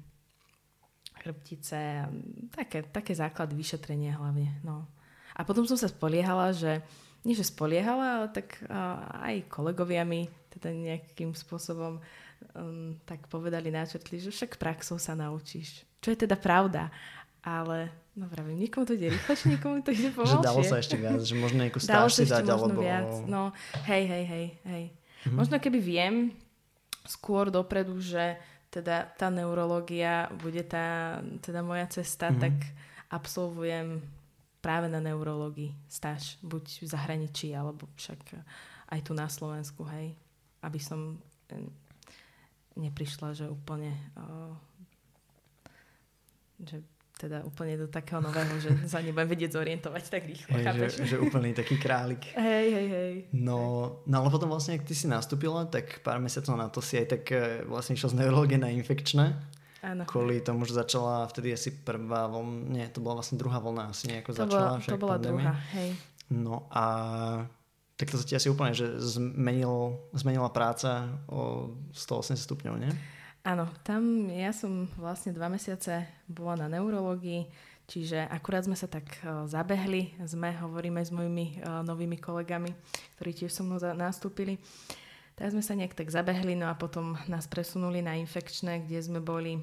chrbtice, 1.15 2.11
také, 2.51 2.83
také 2.91 3.13
základy 3.15 3.55
vyšetrenia 3.55 4.19
hlavne. 4.19 4.59
No. 4.67 4.91
A 5.39 5.47
potom 5.47 5.63
som 5.63 5.79
sa 5.79 5.87
spoliehala, 5.87 6.51
že 6.51 6.83
nie 7.23 7.37
že 7.37 7.47
spoliehala, 7.47 8.19
ale 8.19 8.29
tak 8.33 8.65
uh, 8.67 9.21
aj 9.31 9.47
kolegovia 9.53 10.03
mi 10.03 10.27
teda 10.51 10.75
nejakým 10.75 11.33
spôsobom 11.33 12.03
um, 12.55 12.99
tak 13.07 13.27
povedali, 13.31 13.71
načrtli, 13.71 14.19
že 14.19 14.35
však 14.35 14.59
praxou 14.59 14.99
sa 14.99 15.15
naučíš. 15.15 15.87
Čo 16.03 16.15
je 16.15 16.19
teda 16.27 16.37
pravda. 16.37 16.91
Ale, 17.41 17.89
no 18.13 18.29
vravím, 18.29 18.61
nikomu 18.61 18.85
to 18.85 18.93
ide 18.93 19.17
rýchlejšie, 19.17 19.57
nikomu 19.57 19.81
to 19.81 19.97
ide 19.97 20.13
pomalšie. 20.17 20.45
že 20.45 20.45
dalo 20.45 20.61
sa 20.61 20.77
ešte 20.77 20.97
viac, 21.01 21.25
že 21.25 21.33
možno 21.33 21.65
nejakú 21.65 21.81
stáž 21.81 22.13
si 22.13 22.29
dať, 22.29 22.45
alebo... 22.53 22.85
Viac. 22.85 23.25
No, 23.25 23.57
hej, 23.89 24.05
hej, 24.05 24.25
hej, 24.29 24.47
hej. 24.69 24.85
Mm-hmm. 24.93 25.37
Možno 25.41 25.57
keby 25.57 25.79
viem 25.81 26.15
skôr 27.09 27.49
dopredu, 27.49 27.97
že 27.97 28.37
teda 28.69 29.09
tá 29.17 29.33
neurológia 29.33 30.29
bude 30.37 30.61
tá, 30.69 31.19
teda 31.41 31.65
moja 31.65 31.89
cesta, 31.89 32.29
mm-hmm. 32.29 32.45
tak 32.45 32.55
absolvujem 33.09 34.05
práve 34.61 34.93
na 34.93 35.01
neurológii 35.01 35.73
stáž, 35.89 36.37
buď 36.45 36.85
v 36.85 36.89
zahraničí, 36.93 37.57
alebo 37.57 37.89
však 37.97 38.21
aj 38.93 39.01
tu 39.01 39.17
na 39.17 39.33
Slovensku, 39.33 39.89
hej, 39.89 40.13
aby 40.63 40.81
som 40.81 41.19
neprišla, 42.77 43.35
že 43.35 43.47
úplne 43.51 43.93
že 46.61 46.85
teda 47.21 47.45
úplne 47.45 47.77
do 47.77 47.85
takého 47.85 48.25
nového, 48.25 48.57
že 48.57 48.73
sa 48.89 49.05
nebudem 49.05 49.29
vedieť 49.29 49.53
zorientovať 49.53 50.03
tak 50.09 50.25
rýchlo. 50.25 50.57
Hej, 50.57 50.97
že, 50.97 51.05
že 51.05 51.17
úplný 51.21 51.53
taký 51.53 51.77
králik. 51.77 52.33
Hej, 52.33 52.67
hej, 52.73 52.87
hej. 52.89 53.15
No, 53.37 53.61
no 54.09 54.15
ale 54.25 54.33
potom 54.33 54.49
vlastne, 54.49 54.81
ak 54.81 54.89
ty 54.89 54.97
si 54.97 55.05
nastúpila, 55.05 55.69
tak 55.69 56.01
pár 56.01 56.17
mesiacov 56.17 56.57
na 56.57 56.73
to 56.73 56.81
si 56.81 56.97
aj 56.97 57.07
tak 57.21 57.23
e, 57.29 57.69
vlastne 57.69 57.93
išla 57.93 58.17
z 58.17 58.19
neurologie 58.25 58.57
na 58.57 58.73
infekčné. 58.73 59.37
Áno. 59.85 60.09
Kvôli 60.09 60.41
tomu, 60.41 60.65
že 60.65 60.77
začala 60.77 61.29
vtedy 61.29 61.53
asi 61.53 61.73
prvá 61.85 62.29
vlna, 62.29 62.73
nie, 62.73 62.85
to 62.89 63.05
bola 63.05 63.21
vlastne 63.21 63.37
druhá 63.37 63.61
vlna 63.61 63.93
asi 63.93 64.13
nejako 64.13 64.33
to 64.33 64.41
začala. 64.45 64.77
Bola, 64.77 64.81
to 64.81 64.97
bola 64.97 65.13
pandémia. 65.17 65.45
druhá, 65.45 65.57
hej. 65.77 65.91
No 66.33 66.57
a 66.73 66.85
tak 68.01 68.09
to 68.09 68.17
sa 68.17 68.25
ti 68.25 68.33
asi 68.33 68.49
úplne, 68.49 68.73
že 68.73 68.97
zmenil, 68.97 70.01
zmenila 70.17 70.49
práca 70.49 71.13
o 71.29 71.69
180 71.93 72.41
stupňov, 72.41 72.81
nie? 72.81 72.89
Áno, 73.45 73.69
tam 73.85 74.33
ja 74.33 74.57
som 74.57 74.89
vlastne 74.97 75.37
dva 75.37 75.53
mesiace 75.53 76.09
bola 76.25 76.65
na 76.65 76.81
neurológii, 76.81 77.45
čiže 77.85 78.25
akurát 78.25 78.65
sme 78.65 78.73
sa 78.73 78.89
tak 78.89 79.05
uh, 79.21 79.45
zabehli, 79.45 80.17
sme, 80.25 80.49
hovoríme 80.65 81.05
s 81.05 81.13
mojimi 81.13 81.61
uh, 81.61 81.85
novými 81.85 82.17
kolegami, 82.17 82.73
ktorí 83.21 83.31
tiež 83.37 83.53
so 83.53 83.69
mnou 83.69 83.77
nastúpili. 83.93 84.57
Tak 85.37 85.53
sme 85.53 85.61
sa 85.61 85.77
nejak 85.77 85.93
tak 85.93 86.09
zabehli, 86.09 86.57
no 86.57 86.73
a 86.73 86.77
potom 86.77 87.21
nás 87.29 87.45
presunuli 87.45 88.01
na 88.01 88.17
infekčné, 88.17 88.89
kde 88.89 88.97
sme 89.01 89.21
boli 89.21 89.61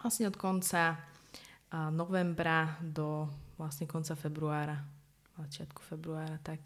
vlastne 0.00 0.32
od 0.32 0.36
konca 0.40 0.96
uh, 0.96 1.92
novembra 1.92 2.80
do 2.80 3.28
vlastne 3.60 3.84
konca 3.84 4.16
februára, 4.16 4.80
začiatku 5.36 5.84
februára, 5.84 6.40
tak 6.40 6.60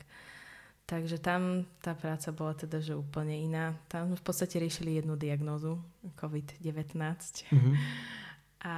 Takže 0.85 1.17
tam 1.17 1.65
tá 1.81 1.97
práca 1.97 2.29
bola 2.29 2.53
teda 2.53 2.77
že 2.77 2.93
úplne 2.93 3.33
iná. 3.33 3.73
Tam 3.89 4.13
v 4.13 4.21
podstate 4.21 4.61
riešili 4.61 5.01
jednu 5.01 5.17
diagnózu, 5.17 5.81
COVID-19. 6.21 6.93
Mm-hmm. 7.49 7.75
A, 8.69 8.77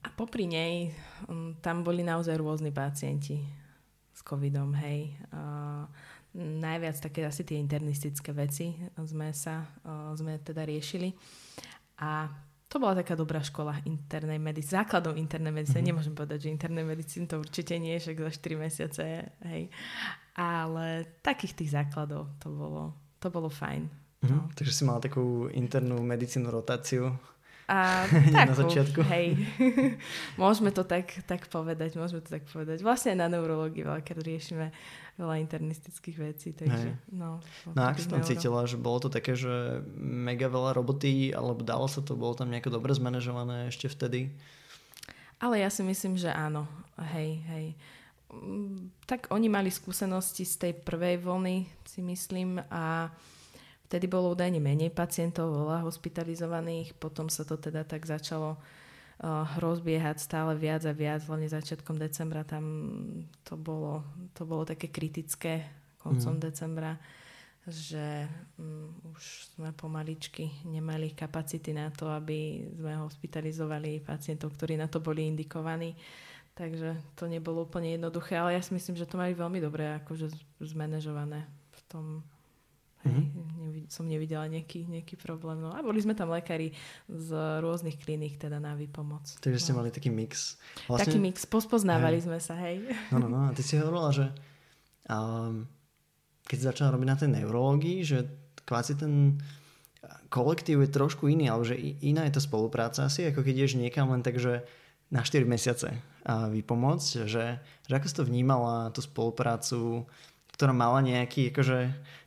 a 0.00 0.08
popri 0.16 0.48
nej 0.48 0.96
um, 1.28 1.52
tam 1.60 1.84
boli 1.84 2.00
naozaj 2.00 2.40
rôzni 2.40 2.72
pacienti 2.72 3.44
s 4.16 4.24
covidom, 4.24 4.72
hej. 4.72 5.12
Uh, 5.36 5.84
najviac 6.32 6.96
také 7.04 7.28
asi 7.28 7.44
tie 7.44 7.60
internistické 7.60 8.32
veci 8.32 8.72
sme 9.04 9.36
sa, 9.36 9.68
uh, 9.84 10.16
sme 10.16 10.40
teda 10.40 10.64
riešili. 10.64 11.12
A 12.00 12.24
to 12.68 12.76
bola 12.76 13.00
taká 13.00 13.16
dobrá 13.16 13.40
škola 13.40 13.80
internej 13.88 14.36
medicíny, 14.36 14.84
základom 14.84 15.16
internej 15.16 15.52
medicíny. 15.56 15.80
Mm-hmm. 15.80 15.88
Nemôžem 15.88 16.14
povedať, 16.14 16.38
že 16.44 16.52
internej 16.52 16.84
medicíny 16.84 17.24
to 17.24 17.40
určite 17.40 17.74
nie, 17.80 17.96
však 17.96 18.20
za 18.20 18.30
4 18.30 18.64
mesiace, 18.64 19.04
hej. 19.48 19.72
Ale 20.36 21.08
takých 21.24 21.56
tých 21.64 21.72
základov 21.72 22.28
to 22.36 22.52
bolo, 22.52 22.92
to 23.16 23.32
bolo 23.32 23.48
fajn. 23.48 23.88
Mm-hmm. 23.88 24.28
No. 24.28 24.52
Takže 24.52 24.72
si 24.76 24.82
mala 24.84 25.00
takú 25.00 25.48
internú 25.48 25.96
medicínu 26.04 26.52
rotáciu. 26.52 27.16
A 27.68 28.08
takú, 28.32 28.48
na 28.48 28.56
začiatku. 28.56 29.00
hej. 29.12 29.36
môžeme 30.40 30.72
to 30.72 30.88
tak, 30.88 31.12
tak 31.28 31.52
povedať, 31.52 32.00
môžeme 32.00 32.24
to 32.24 32.32
tak 32.32 32.48
povedať. 32.48 32.80
Vlastne 32.80 33.12
na 33.12 33.28
neurológii 33.28 33.84
veľakrát 33.84 34.24
riešime 34.24 34.72
veľa 35.20 35.36
internistických 35.44 36.16
vecí. 36.16 36.56
Takže, 36.56 36.96
no, 37.12 37.44
no 37.76 37.80
ak 37.84 38.00
si 38.00 38.08
tam 38.08 38.24
cítila, 38.24 38.64
že 38.64 38.80
bolo 38.80 39.04
to 39.04 39.08
také, 39.12 39.36
že 39.36 39.84
mega 40.00 40.48
veľa 40.48 40.72
roboty, 40.72 41.36
alebo 41.36 41.60
dalo 41.60 41.84
sa 41.92 42.00
to, 42.00 42.16
bolo 42.16 42.32
tam 42.32 42.48
nejako 42.48 42.80
dobre 42.80 42.96
zmanéžované 42.96 43.68
ešte 43.68 43.92
vtedy? 43.92 44.32
Ale 45.38 45.60
ja 45.60 45.68
si 45.68 45.84
myslím, 45.84 46.16
že 46.16 46.32
áno. 46.32 46.66
Hej, 46.98 47.44
hej. 47.52 47.66
Mm, 48.32 48.90
tak 49.04 49.28
oni 49.28 49.52
mali 49.52 49.68
skúsenosti 49.68 50.48
z 50.48 50.54
tej 50.56 50.72
prvej 50.80 51.20
vlny, 51.20 51.68
si 51.84 52.00
myslím, 52.00 52.64
a 52.72 53.12
vtedy 53.88 54.04
bolo 54.04 54.36
údajne 54.36 54.60
menej 54.60 54.92
pacientov, 54.92 55.48
veľa 55.48 55.80
hospitalizovaných, 55.88 56.92
potom 57.00 57.32
sa 57.32 57.48
to 57.48 57.56
teda 57.56 57.88
tak 57.88 58.04
začalo 58.04 58.60
uh, 58.60 59.48
rozbiehať 59.56 60.20
stále 60.20 60.52
viac 60.60 60.84
a 60.84 60.92
viac, 60.92 61.24
hlavne 61.24 61.48
začiatkom 61.48 61.96
decembra 61.96 62.44
tam 62.44 62.64
to 63.48 63.56
bolo, 63.56 64.04
to 64.36 64.44
bolo 64.44 64.68
také 64.68 64.92
kritické 64.92 65.64
koncom 65.96 66.36
mm. 66.36 66.42
decembra, 66.44 67.00
že 67.64 68.28
um, 68.60 68.92
už 69.16 69.56
sme 69.56 69.72
pomaličky 69.72 70.68
nemali 70.68 71.16
kapacity 71.16 71.72
na 71.72 71.88
to, 71.88 72.12
aby 72.12 72.68
sme 72.76 72.92
hospitalizovali 73.00 74.04
pacientov, 74.04 74.52
ktorí 74.56 74.76
na 74.76 74.88
to 74.88 75.00
boli 75.00 75.24
indikovaní. 75.24 75.96
Takže 76.52 77.14
to 77.14 77.30
nebolo 77.30 77.64
úplne 77.64 77.94
jednoduché, 77.94 78.34
ale 78.34 78.58
ja 78.58 78.62
si 78.64 78.74
myslím, 78.74 78.98
že 78.98 79.06
to 79.06 79.14
mali 79.14 79.30
veľmi 79.30 79.62
dobre 79.62 79.94
akože 80.02 80.26
zmanéžované 80.58 81.46
v 81.70 81.80
tom 81.86 82.04
Mm-hmm. 83.06 83.86
som 83.88 84.04
nevidela 84.10 84.50
nejaký, 84.50 84.90
nejaký 84.90 85.14
problém. 85.16 85.62
No. 85.62 85.70
A 85.70 85.80
boli 85.80 86.02
sme 86.02 86.18
tam 86.18 86.34
lekári 86.34 86.74
z 87.06 87.30
rôznych 87.62 87.96
kliník 88.02 88.36
teda 88.36 88.58
na 88.58 88.74
výpomoc. 88.74 89.38
Takže 89.38 89.60
ste 89.62 89.72
no. 89.72 89.80
mali 89.80 89.94
taký 89.94 90.10
mix. 90.10 90.58
Vlastne... 90.90 91.14
Taký 91.14 91.18
mix, 91.22 91.46
pospoznávali 91.46 92.18
hej. 92.18 92.24
sme 92.26 92.38
sa, 92.42 92.58
hej. 92.58 92.82
No, 93.14 93.22
no, 93.22 93.26
no. 93.30 93.38
A 93.46 93.54
ty 93.54 93.62
si 93.62 93.78
hovorila, 93.78 94.10
že 94.10 94.26
um, 95.06 95.64
keď 96.50 96.74
začala 96.74 96.98
robiť 96.98 97.08
na 97.08 97.16
tej 97.16 97.30
neurológii, 97.38 97.98
že 98.02 98.26
kváci 98.66 98.98
ten 98.98 99.38
kolektív 100.28 100.84
je 100.84 100.90
trošku 100.92 101.28
iný, 101.28 101.48
alebo 101.48 101.64
že 101.64 101.76
iná 102.04 102.28
je 102.28 102.36
tá 102.36 102.42
spolupráca 102.42 103.08
asi, 103.08 103.28
ako 103.28 103.40
keď 103.40 103.54
ideš 103.64 103.80
niekam 103.80 104.12
len 104.12 104.20
tak, 104.20 104.36
že 104.36 104.64
na 105.08 105.24
4 105.24 105.48
mesiace 105.48 105.96
vypomôcť, 106.28 107.24
že, 107.24 107.56
že 107.88 107.92
ako 107.96 108.06
si 108.06 108.14
to 108.14 108.28
vnímala, 108.28 108.92
tú 108.92 109.00
spoluprácu 109.00 110.04
ktorá 110.58 110.74
mala 110.74 110.98
nejaký, 111.06 111.54
akože, 111.54 111.78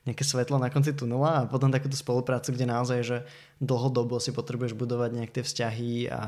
nejaké 0.08 0.24
svetlo 0.24 0.56
na 0.56 0.72
konci 0.72 0.96
tunela 0.96 1.44
a 1.44 1.50
potom 1.52 1.68
takúto 1.68 2.00
spoluprácu, 2.00 2.56
kde 2.56 2.64
naozaj, 2.64 3.00
že 3.04 3.18
dlhodobo 3.60 4.24
si 4.24 4.32
potrebuješ 4.32 4.72
budovať 4.72 5.20
nejaké 5.20 5.34
tie 5.36 5.44
vzťahy 5.44 6.08
a, 6.08 6.16
a 6.16 6.24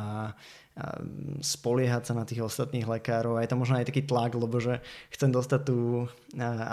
spoliehať 1.39 2.11
sa 2.11 2.13
na 2.19 2.27
tých 2.27 2.43
ostatných 2.43 2.83
lekárov. 2.83 3.39
A 3.39 3.47
je 3.47 3.55
to 3.55 3.55
možno 3.55 3.79
aj 3.79 3.87
taký 3.87 4.03
tlak, 4.03 4.35
lebo 4.35 4.59
že 4.59 4.83
chcem 5.15 5.31
dostať 5.31 5.61
tú 5.63 6.11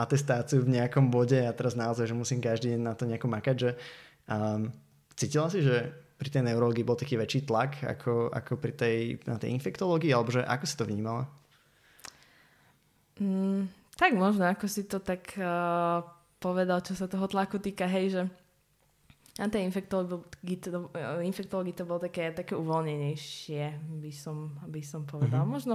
atestáciu 0.03 0.67
v 0.67 0.83
nejakom 0.83 1.15
bode 1.15 1.39
a 1.39 1.55
teraz 1.55 1.79
naozaj, 1.79 2.11
že 2.11 2.19
musím 2.19 2.43
každý 2.43 2.75
deň 2.75 2.83
na 2.83 2.99
to 2.99 3.07
nejako 3.07 3.31
makať, 3.31 3.57
že 3.57 3.71
um, 4.27 4.67
cítila 5.15 5.47
si, 5.47 5.63
že 5.63 5.95
pri 6.19 6.27
tej 6.27 6.43
neurológii 6.43 6.83
bol 6.83 6.99
taký 6.99 7.15
väčší 7.15 7.47
tlak 7.47 7.87
ako, 7.87 8.35
ako 8.35 8.59
pri 8.59 8.75
tej, 8.75 8.97
na 9.31 9.39
tej 9.39 9.55
infektológii, 9.55 10.11
alebo 10.11 10.35
že 10.35 10.43
ako 10.43 10.65
si 10.67 10.75
to 10.75 10.85
vnímala? 10.91 11.31
Mm, 13.23 13.71
tak 14.01 14.17
možno, 14.17 14.49
ako 14.49 14.65
si 14.65 14.89
to 14.89 14.97
tak 14.97 15.37
uh, 15.37 16.01
povedal, 16.41 16.81
čo 16.81 16.97
sa 16.97 17.05
toho 17.05 17.29
tlaku 17.29 17.61
týka, 17.61 17.85
hej, 17.85 18.17
že 18.17 18.23
na 19.37 19.53
tej 19.53 19.69
infektológii 19.69 20.57
to, 20.57 20.89
infektológii 21.21 21.77
to 21.77 21.85
bolo 21.85 22.01
také, 22.01 22.33
také 22.33 22.57
uvoľnenejšie, 22.57 23.77
by 24.01 24.13
som, 24.13 24.57
by 24.65 24.81
som 24.81 25.05
povedal. 25.05 25.45
Mm-hmm. 25.45 25.53
Možno 25.53 25.75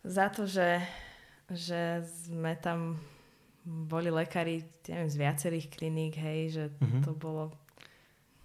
za 0.00 0.32
to, 0.32 0.48
že, 0.48 0.80
že 1.52 2.00
sme 2.24 2.56
tam 2.56 2.96
boli 3.62 4.08
lekári 4.08 4.64
neviem, 4.88 5.12
z 5.12 5.16
viacerých 5.20 5.66
kliník, 5.68 6.16
hej, 6.16 6.40
že 6.48 6.64
mm-hmm. 6.72 7.02
to 7.04 7.12
bolo 7.12 7.52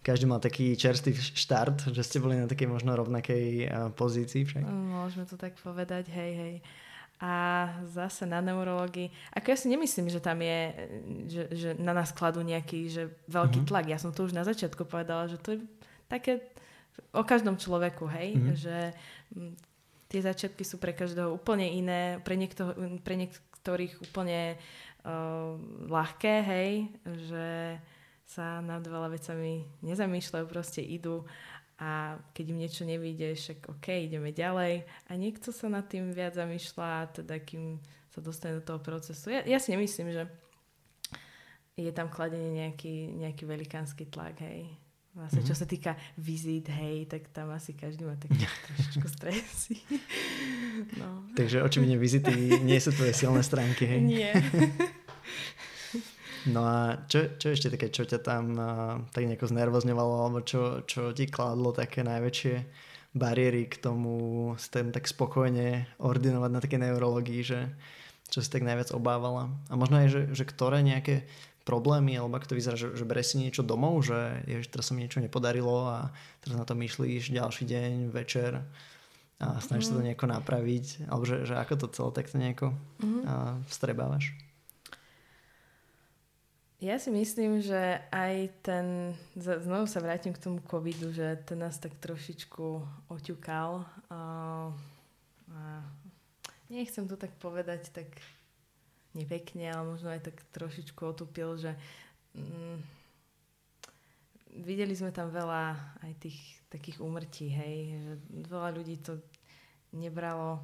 každý 0.04 0.24
mal 0.24 0.40
taký 0.40 0.72
čerstvý 0.80 1.20
štart, 1.20 1.92
že 1.92 2.00
ste 2.00 2.24
boli 2.24 2.40
na 2.40 2.48
takej 2.48 2.72
možno 2.72 2.96
rovnakej 2.96 3.68
uh, 3.68 3.92
pozícii 3.92 4.48
však. 4.48 4.64
Môžeme 4.64 5.28
to 5.28 5.36
tak 5.36 5.60
povedať, 5.60 6.08
hej, 6.16 6.32
hej 6.32 6.54
a 7.18 7.34
zase 7.90 8.30
na 8.30 8.46
neurológii. 8.46 9.10
Ako 9.34 9.50
ja 9.50 9.58
si 9.58 9.74
nemyslím, 9.74 10.14
že 10.14 10.22
tam 10.22 10.38
je, 10.38 10.60
že, 11.26 11.44
že 11.50 11.70
na 11.82 11.90
nás 11.90 12.14
kladú 12.14 12.46
nejaký 12.46 12.94
že 12.94 13.10
veľký 13.26 13.66
mm-hmm. 13.66 13.70
tlak. 13.74 13.86
Ja 13.90 13.98
som 13.98 14.14
to 14.14 14.30
už 14.30 14.38
na 14.38 14.46
začiatku 14.46 14.86
povedala, 14.86 15.26
že 15.26 15.42
to 15.42 15.58
je 15.58 15.60
také 16.06 16.46
o 17.14 17.26
každom 17.26 17.58
človeku, 17.58 18.06
hej, 18.06 18.38
mm-hmm. 18.38 18.56
že 18.58 18.78
m, 19.34 19.58
tie 20.14 20.22
začiatky 20.22 20.62
sú 20.62 20.78
pre 20.78 20.94
každého 20.94 21.34
úplne 21.34 21.66
iné, 21.66 22.22
pre, 22.22 22.38
niekto, 22.38 22.74
pre 23.02 23.18
niektorých 23.18 24.02
úplne 24.08 24.56
uh, 25.06 25.58
ľahké, 25.90 26.34
hej, 26.46 26.72
že 27.28 27.46
sa 28.28 28.60
nad 28.60 28.84
veľa 28.84 29.10
vecami 29.14 29.64
nezamýšľajú, 29.82 30.46
proste 30.52 30.84
idú 30.84 31.24
a 31.78 32.18
keď 32.34 32.46
im 32.50 32.58
niečo 32.58 32.84
nevíde, 32.90 33.38
však 33.38 33.70
OK, 33.70 34.10
ideme 34.10 34.34
ďalej 34.34 34.82
a 35.08 35.12
niekto 35.14 35.54
sa 35.54 35.70
nad 35.70 35.86
tým 35.86 36.10
viac 36.10 36.34
zamýšľa, 36.34 37.22
teda 37.22 37.38
kým 37.38 37.78
sa 38.10 38.20
dostane 38.20 38.58
do 38.58 38.66
toho 38.66 38.82
procesu. 38.82 39.30
Ja, 39.30 39.46
ja 39.46 39.62
si 39.62 39.70
nemyslím, 39.70 40.10
že 40.10 40.26
je 41.78 41.94
tam 41.94 42.10
kladenie 42.10 42.66
nejaký, 42.66 43.14
nejaký 43.22 43.46
velikánsky 43.46 44.10
tlak, 44.10 44.42
hej. 44.42 44.74
Vlastne, 45.14 45.42
mm-hmm. 45.42 45.50
čo 45.50 45.54
mhm. 45.54 45.62
sa 45.62 45.68
týka 45.70 45.92
vizit, 46.18 46.66
hej, 46.70 47.10
tak 47.10 47.30
tam 47.30 47.54
asi 47.54 47.78
každý 47.78 48.06
má 48.06 48.18
také 48.18 48.46
trošičku 48.70 49.08
stresy. 49.10 49.78
No. 50.98 51.30
Takže 51.38 51.62
očividne 51.62 51.98
vizity 51.98 52.58
nie 52.62 52.78
sú 52.82 52.90
tvoje 52.94 53.14
silné 53.14 53.42
stránky, 53.46 53.86
hej? 53.86 54.02
Nie. 54.02 54.34
No 56.48 56.62
a 56.64 56.96
čo, 57.12 57.36
čo 57.36 57.52
ešte 57.52 57.74
také, 57.74 57.92
čo 57.92 58.08
ťa 58.08 58.20
tam 58.24 58.44
uh, 58.56 59.04
tak 59.12 59.28
nejako 59.28 59.52
znervozňovalo, 59.52 60.16
alebo 60.24 60.40
čo, 60.46 60.88
čo 60.88 61.12
ti 61.12 61.28
kladlo 61.28 61.76
také 61.76 62.08
najväčšie 62.08 62.56
bariéry 63.18 63.68
k 63.68 63.76
tomu 63.82 64.54
ten 64.70 64.94
tak 64.94 65.10
spokojne 65.10 65.90
ordinovať 65.98 66.52
na 66.54 66.60
také 66.62 66.78
neurologii, 66.78 67.42
že 67.42 67.60
čo 68.30 68.44
si 68.44 68.50
tak 68.52 68.64
najviac 68.64 68.94
obávala. 68.94 69.52
A 69.72 69.74
možno 69.80 70.04
aj, 70.04 70.08
že, 70.12 70.22
že 70.36 70.44
ktoré 70.44 70.84
nejaké 70.84 71.26
problémy, 71.68 72.16
alebo 72.16 72.40
ako 72.40 72.56
to 72.56 72.58
vyzerá, 72.60 72.76
že, 72.80 72.96
že 72.96 73.04
berie 73.04 73.28
si 73.28 73.44
niečo 73.44 73.60
domov, 73.60 74.08
že 74.08 74.40
je, 74.48 74.64
že 74.64 74.72
teraz 74.72 74.88
sa 74.88 74.96
mi 74.96 75.04
niečo 75.04 75.20
nepodarilo 75.20 75.84
a 75.84 76.16
teraz 76.40 76.56
na 76.56 76.64
to 76.64 76.80
myšlíš 76.80 77.28
ďalší 77.28 77.64
deň, 77.68 77.92
večer 78.16 78.64
a 79.38 79.60
snažíš 79.60 79.86
mm. 79.86 79.90
sa 79.92 79.96
to 79.96 80.02
mhm. 80.02 80.08
nejako 80.08 80.26
napraviť, 80.32 80.86
alebo 81.12 81.24
že, 81.28 81.44
že 81.44 81.60
ako 81.60 81.74
to 81.76 81.88
celé 81.92 82.10
takto 82.16 82.36
nejako 82.40 82.68
mm. 83.04 83.22
vstrebávaš? 83.68 84.47
Ja 86.78 87.02
si 87.02 87.10
myslím, 87.10 87.58
že 87.58 88.06
aj 88.14 88.54
ten, 88.62 89.18
znovu 89.34 89.90
sa 89.90 89.98
vrátim 89.98 90.30
k 90.30 90.38
tomu 90.38 90.62
covidu, 90.62 91.10
že 91.10 91.42
ten 91.42 91.58
nás 91.58 91.82
tak 91.82 91.98
trošičku 91.98 92.86
oťukal. 93.10 93.82
A 94.14 94.20
nechcem 96.70 97.10
to 97.10 97.18
tak 97.18 97.34
povedať 97.42 97.90
tak 97.90 98.06
nepekne, 99.18 99.74
ale 99.74 99.98
možno 99.98 100.14
aj 100.14 100.30
tak 100.30 100.38
trošičku 100.54 101.02
otupil, 101.02 101.58
že 101.58 101.74
mm, 102.38 102.78
videli 104.62 104.94
sme 104.94 105.10
tam 105.10 105.34
veľa 105.34 105.74
aj 106.06 106.14
tých 106.22 106.38
takých 106.70 107.02
úmrtí, 107.02 107.50
hej, 107.50 107.78
že 108.06 108.14
veľa 108.54 108.70
ľudí 108.78 109.02
to 109.02 109.18
nebralo 109.98 110.62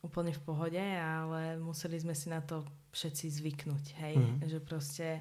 úplne 0.00 0.32
v 0.32 0.44
pohode, 0.44 0.80
ale 0.80 1.60
museli 1.60 2.00
sme 2.00 2.16
si 2.16 2.32
na 2.32 2.40
to 2.40 2.64
všetci 2.96 3.26
zvyknúť, 3.28 3.86
hej, 4.00 4.16
mm. 4.16 4.48
že 4.48 4.58
proste 4.64 5.20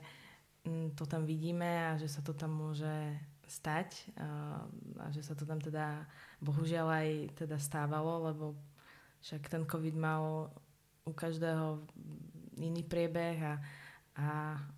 m, 0.63 0.71
mm, 0.71 0.87
to 0.95 1.03
tam 1.03 1.27
vidíme 1.27 1.67
a 1.67 1.99
že 1.99 2.07
sa 2.07 2.23
to 2.23 2.31
tam 2.31 2.55
môže 2.55 3.19
stať 3.49 4.13
a, 4.15 4.61
a 5.03 5.05
že 5.09 5.25
sa 5.25 5.33
to 5.33 5.43
tam 5.43 5.57
teda 5.57 6.05
bohužiaľ 6.39 6.87
aj 7.01 7.09
teda 7.33 7.57
stávalo, 7.57 8.29
lebo 8.29 8.45
však 9.19 9.51
ten 9.51 9.63
COVID 9.67 9.95
mal 9.99 10.53
u 11.03 11.11
každého 11.11 11.83
iný 12.61 12.85
priebeh 12.85 13.37
a, 13.41 13.53
a 14.15 14.27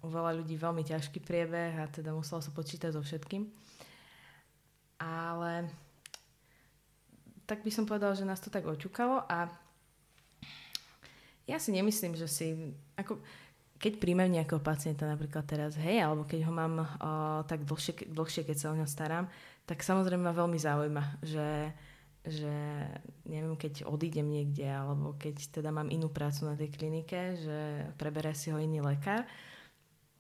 u 0.02 0.08
veľa 0.10 0.40
ľudí 0.42 0.56
veľmi 0.58 0.82
ťažký 0.82 1.22
priebeh 1.22 1.78
a 1.78 1.92
teda 1.92 2.16
muselo 2.16 2.42
sa 2.42 2.50
počítať 2.50 2.96
so 2.96 3.04
všetkým. 3.04 3.46
Ale 5.02 5.68
tak 7.46 7.68
by 7.68 7.72
som 7.74 7.84
povedala, 7.84 8.16
že 8.16 8.24
nás 8.24 8.40
to 8.40 8.54
tak 8.54 8.64
oťukalo 8.64 9.28
a 9.28 9.52
ja 11.50 11.58
si 11.58 11.74
nemyslím, 11.74 12.14
že 12.18 12.28
si... 12.30 12.54
Ako, 12.98 13.22
keď 13.82 13.98
príjmem 13.98 14.30
nejakého 14.30 14.62
pacienta 14.62 15.10
napríklad 15.10 15.42
teraz, 15.50 15.74
hej, 15.74 16.06
alebo 16.06 16.22
keď 16.30 16.46
ho 16.46 16.54
mám 16.54 16.86
uh, 16.86 17.42
tak 17.50 17.66
dlhšie, 17.66 18.14
dlhšie, 18.14 18.46
keď 18.46 18.58
sa 18.58 18.70
o 18.70 18.78
ňo 18.78 18.86
starám, 18.86 19.26
tak 19.66 19.82
samozrejme 19.82 20.22
ma 20.22 20.38
veľmi 20.38 20.60
zaujíma, 20.62 21.04
že, 21.26 21.74
že 22.22 22.54
neviem, 23.26 23.58
keď 23.58 23.90
odídem 23.90 24.30
niekde, 24.30 24.70
alebo 24.70 25.18
keď 25.18 25.50
teda 25.50 25.74
mám 25.74 25.90
inú 25.90 26.14
prácu 26.14 26.46
na 26.46 26.54
tej 26.54 26.70
klinike, 26.70 27.42
že 27.42 27.90
preberie 27.98 28.38
si 28.38 28.54
ho 28.54 28.62
iný 28.62 28.86
lekár, 28.86 29.26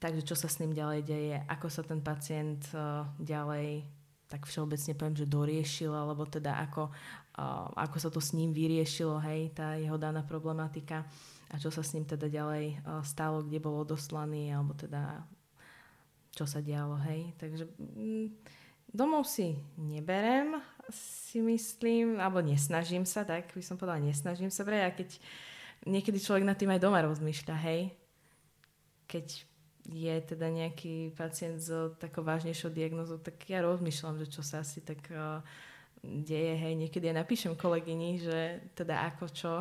takže 0.01 0.25
čo 0.25 0.33
sa 0.33 0.49
s 0.49 0.57
ním 0.57 0.73
ďalej 0.73 1.01
deje, 1.05 1.37
ako 1.45 1.69
sa 1.69 1.85
ten 1.85 2.01
pacient 2.01 2.65
uh, 2.73 3.05
ďalej 3.21 3.85
tak 4.31 4.47
všeobecne 4.47 4.95
poviem, 4.95 5.19
že 5.19 5.27
doriešil, 5.27 5.91
alebo 5.91 6.23
teda 6.23 6.55
ako, 6.63 6.87
uh, 7.35 7.67
ako 7.75 7.97
sa 7.99 8.07
to 8.07 8.23
s 8.23 8.31
ním 8.31 8.55
vyriešilo, 8.55 9.19
hej, 9.19 9.51
tá 9.51 9.75
jeho 9.75 9.99
daná 9.99 10.23
problematika 10.23 11.03
a 11.51 11.59
čo 11.59 11.67
sa 11.67 11.83
s 11.83 11.91
ním 11.91 12.07
teda 12.07 12.31
ďalej 12.31 12.79
uh, 12.87 13.03
stalo, 13.03 13.43
kde 13.43 13.59
bol 13.59 13.83
odoslaný, 13.83 14.55
alebo 14.55 14.71
teda 14.71 15.27
čo 16.31 16.47
sa 16.47 16.63
dialo, 16.63 16.95
hej. 17.11 17.35
Takže 17.35 17.67
mm, 17.75 18.27
domov 18.87 19.27
si 19.27 19.59
neberem, 19.75 20.55
si 20.95 21.43
myslím, 21.43 22.23
alebo 22.23 22.39
nesnažím 22.39 23.03
sa, 23.03 23.27
tak 23.27 23.51
by 23.51 23.59
som 23.59 23.75
povedala, 23.75 23.99
nesnažím 23.99 24.47
sa 24.47 24.63
brať, 24.63 24.81
a 24.87 24.95
keď 24.95 25.09
niekedy 25.83 26.23
človek 26.23 26.47
nad 26.47 26.55
tým 26.55 26.71
aj 26.71 26.79
doma 26.79 27.03
rozmýšľa, 27.03 27.55
hej, 27.67 27.91
keď 29.11 29.50
je 29.89 30.15
teda 30.21 30.47
nejaký 30.49 31.17
pacient 31.17 31.57
s 31.57 31.73
takou 31.97 32.21
vážnejšou 32.21 32.69
diagnozou, 32.69 33.17
tak 33.17 33.41
ja 33.49 33.65
rozmýšľam, 33.65 34.21
že 34.21 34.27
čo 34.29 34.45
sa 34.45 34.61
asi 34.61 34.81
tak 34.85 35.01
uh, 35.09 35.41
deje, 36.01 36.53
hej, 36.57 36.73
niekedy 36.77 37.09
ja 37.09 37.15
napíšem 37.17 37.57
kolegyni, 37.57 38.21
že 38.21 38.61
teda 38.77 39.09
ako 39.13 39.25
čo 39.33 39.51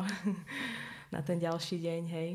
na 1.15 1.21
ten 1.25 1.41
ďalší 1.41 1.81
deň, 1.81 2.01
hej, 2.09 2.29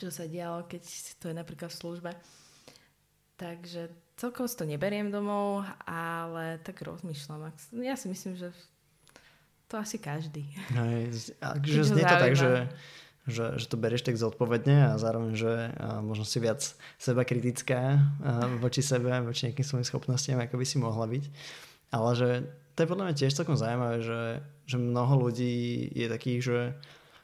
čo 0.00 0.08
sa 0.08 0.24
dialo, 0.24 0.64
keď 0.64 0.82
to 1.20 1.28
je 1.28 1.34
napríklad 1.36 1.68
v 1.68 1.80
službe. 1.80 2.10
Takže 3.40 3.88
celkovo 4.20 4.44
si 4.44 4.56
to 4.56 4.68
neberiem 4.68 5.08
domov, 5.08 5.64
ale 5.88 6.60
tak 6.60 6.84
rozmýšľam. 6.84 7.48
Ja 7.80 7.96
si 7.96 8.12
myslím, 8.12 8.36
že 8.36 8.52
to 9.64 9.80
asi 9.80 9.96
každý. 9.96 10.44
Hej, 10.76 11.32
že 11.64 11.82
znie 11.88 12.04
to 12.04 12.16
tak, 12.20 12.36
že 12.36 12.68
že, 13.30 13.46
že 13.56 13.66
to 13.70 13.80
berieš 13.80 14.04
tak 14.04 14.18
zodpovedne 14.18 14.92
a 14.92 15.00
zároveň, 15.00 15.32
že 15.38 15.52
možno 16.02 16.26
si 16.26 16.38
viac 16.42 16.60
seba 16.98 17.22
kritická 17.24 18.02
voči 18.58 18.82
sebe, 18.82 19.10
voči 19.22 19.48
nejakým 19.48 19.66
svojim 19.66 19.86
schopnostiam, 19.86 20.42
ako 20.42 20.58
by 20.58 20.66
si 20.66 20.76
mohla 20.76 21.06
byť. 21.06 21.24
Ale 21.90 22.10
že 22.14 22.28
to 22.74 22.86
je 22.86 22.90
podľa 22.90 23.04
mňa 23.10 23.18
tiež 23.18 23.36
celkom 23.36 23.58
zaujímavé, 23.58 23.96
že, 24.00 24.22
že 24.66 24.76
mnoho 24.78 25.28
ľudí 25.28 25.90
je 25.90 26.06
takých, 26.06 26.40
že 26.40 26.58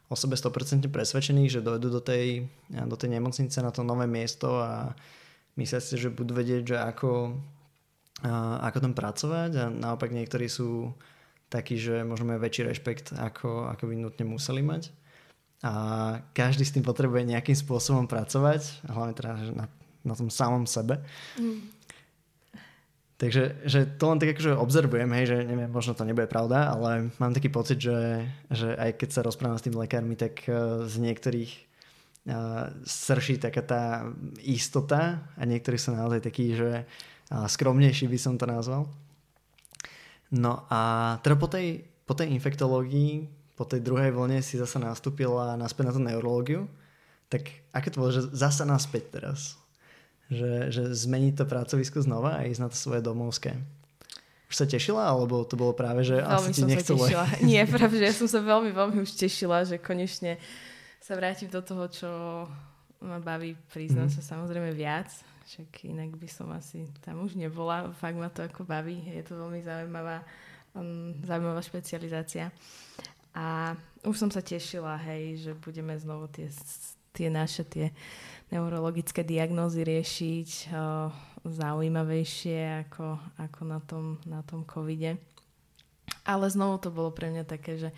o 0.06 0.14
sebe 0.14 0.38
100% 0.38 0.86
presvedčených, 0.86 1.58
že 1.58 1.64
dojdú 1.66 1.88
do 1.90 2.02
tej, 2.02 2.46
do 2.70 2.96
tej 2.98 3.10
nemocnice 3.18 3.58
na 3.58 3.74
to 3.74 3.82
nové 3.82 4.06
miesto 4.06 4.62
a 4.62 4.94
myslia 5.58 5.82
si, 5.82 5.98
že 5.98 6.14
budú 6.14 6.36
vedieť, 6.36 6.62
že 6.62 6.76
ako, 6.78 7.34
ako 8.62 8.78
tam 8.78 8.94
pracovať 8.94 9.50
a 9.58 9.64
naopak 9.66 10.14
niektorí 10.14 10.46
sú 10.46 10.94
takí, 11.50 11.78
že 11.78 12.02
možno 12.02 12.30
majú 12.30 12.42
väčší 12.42 12.66
rešpekt, 12.66 13.14
ako, 13.14 13.70
ako 13.70 13.82
by 13.86 13.94
nutne 13.98 14.24
museli 14.26 14.62
mať 14.62 14.90
a 15.64 15.72
každý 16.36 16.68
s 16.68 16.74
tým 16.76 16.84
potrebuje 16.84 17.32
nejakým 17.32 17.56
spôsobom 17.56 18.04
pracovať, 18.04 18.84
hlavne 18.92 19.14
teda 19.16 19.32
na, 19.56 19.66
na 20.04 20.14
tom 20.14 20.28
samom 20.28 20.68
sebe. 20.68 21.00
Mm. 21.40 21.76
Takže 23.16 23.64
že 23.64 23.88
to 23.96 24.12
len 24.12 24.20
tak 24.20 24.36
akože 24.36 24.60
observujem, 24.60 25.08
hej, 25.16 25.24
že 25.32 25.38
neviem, 25.48 25.72
možno 25.72 25.96
to 25.96 26.04
nebude 26.04 26.28
pravda, 26.28 26.68
ale 26.76 27.08
mám 27.16 27.32
taký 27.32 27.48
pocit, 27.48 27.80
že, 27.80 28.28
že 28.52 28.76
aj 28.76 29.00
keď 29.00 29.08
sa 29.08 29.24
rozprávam 29.24 29.56
s 29.56 29.64
tými 29.64 29.80
lekármi, 29.80 30.20
tak 30.20 30.44
uh, 30.44 30.84
z 30.84 31.00
niektorých 31.00 31.52
uh, 32.28 32.68
srší 32.84 33.40
taká 33.40 33.64
tá 33.64 33.84
istota 34.44 35.24
a 35.32 35.42
niektorí 35.48 35.80
sú 35.80 35.96
naozaj 35.96 36.28
takí, 36.28 36.52
že 36.52 36.84
uh, 36.84 37.48
skromnejší 37.48 38.04
by 38.04 38.18
som 38.20 38.36
to 38.36 38.44
nazval. 38.44 38.84
No 40.28 40.68
a 40.68 41.16
teda 41.24 41.40
po 41.40 41.48
tej, 41.48 41.88
po 42.04 42.12
tej 42.12 42.36
infektológii 42.36 43.32
po 43.56 43.64
tej 43.64 43.80
druhej 43.80 44.12
vlne 44.12 44.44
si 44.44 44.60
zase 44.60 44.76
nastúpila 44.76 45.56
naspäť 45.56 45.84
na 45.88 45.92
tú 45.96 46.00
neurológiu, 46.04 46.68
tak 47.32 47.48
aké 47.72 47.88
to 47.90 48.04
bolo, 48.04 48.12
že 48.12 48.28
zase 48.30 48.62
naspäť 48.68 49.18
teraz? 49.18 49.56
Že, 50.28 50.70
že 50.74 50.82
zmeniť 50.90 51.42
to 51.42 51.44
pracovisko 51.46 52.02
znova 52.02 52.38
a 52.38 52.46
ísť 52.46 52.60
na 52.60 52.68
to 52.68 52.76
svoje 52.76 53.00
domovské. 53.00 53.56
Už 54.46 54.54
sa 54.54 54.66
tešila, 54.66 55.10
alebo 55.10 55.42
to 55.42 55.58
bolo 55.58 55.74
práve, 55.74 56.06
že 56.06 56.22
veľmi 56.22 56.50
asi 56.50 56.50
ti 56.54 56.62
nechcelo? 56.62 57.02
Sa 57.02 57.10
tešila. 57.10 57.26
Nie, 57.42 57.66
práve, 57.66 57.98
že 57.98 58.04
ja 58.06 58.14
som 58.14 58.28
sa 58.30 58.38
veľmi, 58.42 58.70
veľmi 58.70 59.02
už 59.02 59.10
tešila, 59.18 59.66
že 59.66 59.82
konečne 59.82 60.38
sa 61.02 61.18
vrátim 61.18 61.50
do 61.50 61.62
toho, 61.62 61.86
čo 61.90 62.10
ma 63.02 63.18
baví 63.22 63.54
priznať 63.70 64.10
mm. 64.10 64.14
sa 64.18 64.22
samozrejme 64.34 64.70
viac. 64.74 65.10
Však 65.46 65.86
inak 65.86 66.18
by 66.18 66.26
som 66.26 66.50
asi 66.50 66.90
tam 67.06 67.22
už 67.22 67.38
nebola. 67.38 67.94
Fakt 67.94 68.18
ma 68.18 68.26
to 68.26 68.42
ako 68.42 68.66
baví. 68.66 68.98
Je 69.06 69.22
to 69.22 69.38
veľmi 69.38 69.62
zaujímavá, 69.62 70.26
um, 70.74 71.14
zaujímavá 71.22 71.62
špecializácia. 71.62 72.50
A 73.36 73.76
už 74.00 74.16
som 74.16 74.30
sa 74.32 74.40
tešila, 74.40 74.96
hej, 75.04 75.44
že 75.44 75.52
budeme 75.52 75.92
znovu 76.00 76.32
tie, 76.32 76.48
tie 77.12 77.28
naše 77.28 77.68
tie 77.68 77.92
neurologické 78.48 79.20
diagnózy 79.26 79.84
riešiť 79.84 80.50
o, 80.72 81.12
zaujímavejšie 81.44 82.88
ako, 82.88 83.20
ako 83.36 83.60
na, 83.68 83.78
tom, 83.84 84.04
na 84.24 84.40
tom 84.40 84.64
covide. 84.64 85.20
Ale 86.24 86.48
znovu 86.48 86.80
to 86.80 86.88
bolo 86.88 87.12
pre 87.12 87.28
mňa 87.28 87.44
také, 87.44 87.76
že 87.76 87.90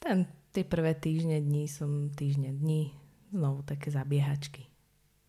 ten, 0.00 0.24
tie 0.54 0.64
prvé 0.64 0.96
týždne 0.96 1.38
dní 1.42 1.68
som 1.68 2.08
týždne 2.14 2.54
dní 2.56 2.94
znovu 3.34 3.62
také 3.68 3.92
zabiehačky. 3.92 4.64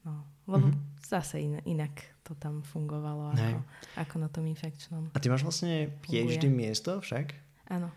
No, 0.04 0.24
lebo 0.48 0.72
mm-hmm. 0.72 1.04
zase 1.04 1.44
in, 1.44 1.60
inak 1.64 1.96
to 2.24 2.36
tam 2.36 2.64
fungovalo 2.64 3.36
ako, 3.36 3.60
ako 4.00 4.16
na 4.20 4.28
tom 4.32 4.44
infekčnom. 4.48 5.12
A 5.12 5.18
ty 5.20 5.28
máš 5.32 5.44
vlastne 5.44 5.92
PhD 6.04 6.44
funguje. 6.44 6.52
miesto 6.52 7.00
však? 7.00 7.36
Áno. 7.72 7.92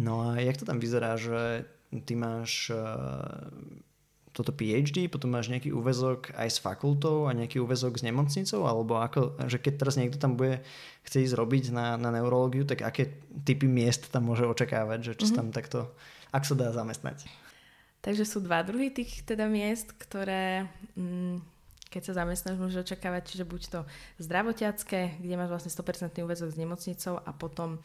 No 0.00 0.32
a 0.32 0.40
jak 0.40 0.56
to 0.56 0.64
tam 0.64 0.80
vyzerá, 0.80 1.20
že 1.20 1.68
ty 2.08 2.16
máš 2.16 2.72
uh, 2.72 3.52
toto 4.32 4.54
PhD, 4.54 5.10
potom 5.10 5.34
máš 5.34 5.52
nejaký 5.52 5.74
úvezok 5.74 6.32
aj 6.38 6.48
s 6.48 6.58
fakultou 6.62 7.26
a 7.26 7.36
nejaký 7.36 7.58
úvezok 7.60 7.98
s 7.98 8.06
nemocnicou, 8.06 8.64
alebo 8.64 8.96
ako, 8.96 9.36
že 9.50 9.58
keď 9.58 9.74
teraz 9.76 10.00
niekto 10.00 10.16
tam 10.16 10.38
bude 10.40 10.62
chce 11.04 11.26
ísť 11.26 11.34
robiť 11.36 11.64
na, 11.74 11.98
na 11.98 12.14
neurológiu, 12.14 12.62
tak 12.62 12.86
aké 12.86 13.10
typy 13.44 13.66
miest 13.66 14.08
tam 14.08 14.30
môže 14.30 14.46
očakávať, 14.46 15.12
že 15.12 15.12
či 15.18 15.28
mm-hmm. 15.28 15.36
tam 15.36 15.46
takto, 15.50 15.78
ak 16.30 16.46
sa 16.46 16.54
dá 16.54 16.70
zamestnať? 16.70 17.26
Takže 18.00 18.24
sú 18.24 18.40
dva 18.40 18.64
druhy 18.64 18.88
tých 18.88 19.26
teda 19.28 19.44
miest, 19.50 19.92
ktoré, 19.98 20.70
mm, 20.96 21.42
keď 21.92 22.02
sa 22.08 22.24
zamestnáš, 22.24 22.56
môžeš 22.56 22.86
očakávať, 22.86 23.34
čiže 23.34 23.44
buď 23.44 23.62
to 23.68 23.80
zdravotiacké, 24.22 25.20
kde 25.20 25.34
máš 25.36 25.52
vlastne 25.52 25.74
100% 25.74 26.22
úvezok 26.24 26.48
s 26.48 26.56
nemocnicou 26.56 27.18
a 27.20 27.30
potom 27.34 27.76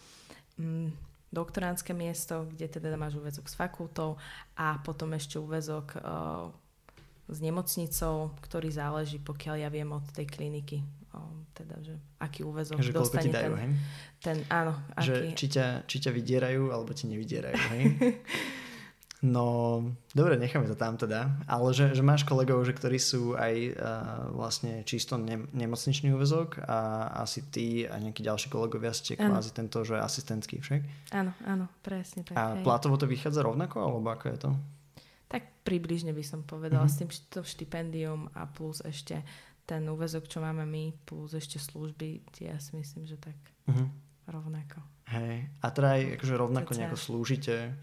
mm, 0.62 1.15
doktoránske 1.36 1.92
miesto, 1.92 2.48
kde 2.48 2.72
teda 2.72 2.96
máš 2.96 3.20
úvezok 3.20 3.52
s 3.52 3.60
fakultou 3.60 4.16
a 4.56 4.80
potom 4.80 5.12
ešte 5.12 5.36
úvezok 5.36 6.00
uh, 6.00 6.48
s 7.28 7.38
nemocnicou, 7.44 8.32
ktorý 8.40 8.72
záleží, 8.72 9.20
pokiaľ 9.20 9.56
ja 9.60 9.68
viem, 9.68 9.92
od 9.92 10.08
tej 10.16 10.32
kliniky. 10.32 10.80
Uh, 11.12 11.44
teda, 11.52 11.76
že 11.84 12.00
aký 12.24 12.48
úvezok 12.48 12.80
že 12.80 12.96
dostane 12.96 13.28
ti 13.28 13.36
dajú, 13.36 13.52
ten, 13.52 13.60
hej? 13.60 13.70
ten, 14.24 14.38
áno. 14.48 14.80
Že 14.96 15.14
aký... 15.14 15.28
či, 15.36 15.48
ťa, 15.52 15.66
či 15.84 15.98
ťa 16.00 16.12
vydierajú, 16.16 16.72
alebo 16.72 16.92
ti 16.96 17.12
nevydierajú, 17.12 17.60
hej? 17.76 17.84
No, 19.26 19.82
dobre, 20.14 20.38
necháme 20.38 20.70
to 20.70 20.78
tam 20.78 21.02
teda. 21.02 21.34
Ale 21.50 21.74
že, 21.74 21.98
že 21.98 22.06
máš 22.06 22.22
kolegov, 22.22 22.62
že 22.62 22.78
ktorí 22.78 23.02
sú 23.02 23.34
aj 23.34 23.54
uh, 23.74 23.74
vlastne 24.38 24.86
čisto 24.86 25.18
ne, 25.18 25.50
nemocničný 25.50 26.14
úvezok 26.14 26.62
a 26.62 27.10
asi 27.26 27.42
ty 27.50 27.90
a 27.90 27.98
nejakí 27.98 28.22
ďalší 28.22 28.54
kolegovia 28.54 28.94
ste 28.94 29.18
ano. 29.18 29.34
kvázi 29.34 29.50
tento, 29.58 29.82
že 29.82 29.98
asistentský 29.98 30.62
však? 30.62 30.82
Áno, 31.18 31.34
áno, 31.42 31.66
presne 31.82 32.22
tak. 32.22 32.38
A 32.38 32.54
hej. 32.54 32.62
platovo 32.62 33.02
to 33.02 33.10
vychádza 33.10 33.42
rovnako, 33.42 33.82
alebo 33.82 34.14
ako 34.14 34.26
je 34.30 34.38
to? 34.38 34.52
Tak 35.26 35.66
približne 35.66 36.14
by 36.14 36.22
som 36.22 36.46
povedala, 36.46 36.86
uh-huh. 36.86 36.94
s 36.94 37.02
tým 37.02 37.10
to 37.34 37.42
štipendium 37.42 38.30
a 38.38 38.46
plus 38.46 38.86
ešte 38.86 39.26
ten 39.66 39.82
úvezok, 39.90 40.30
čo 40.30 40.38
máme 40.38 40.70
my, 40.70 40.94
plus 41.10 41.34
ešte 41.34 41.58
služby, 41.58 42.22
ja 42.46 42.62
si 42.62 42.78
myslím, 42.78 43.10
že 43.10 43.18
tak 43.18 43.34
uh-huh. 43.66 43.90
rovnako. 44.30 44.86
Hej, 45.10 45.50
a 45.66 45.66
teda 45.74 45.98
aj 45.98 46.02
akože 46.22 46.36
rovnako 46.38 46.72
nejako 46.78 46.98
slúžite 46.98 47.74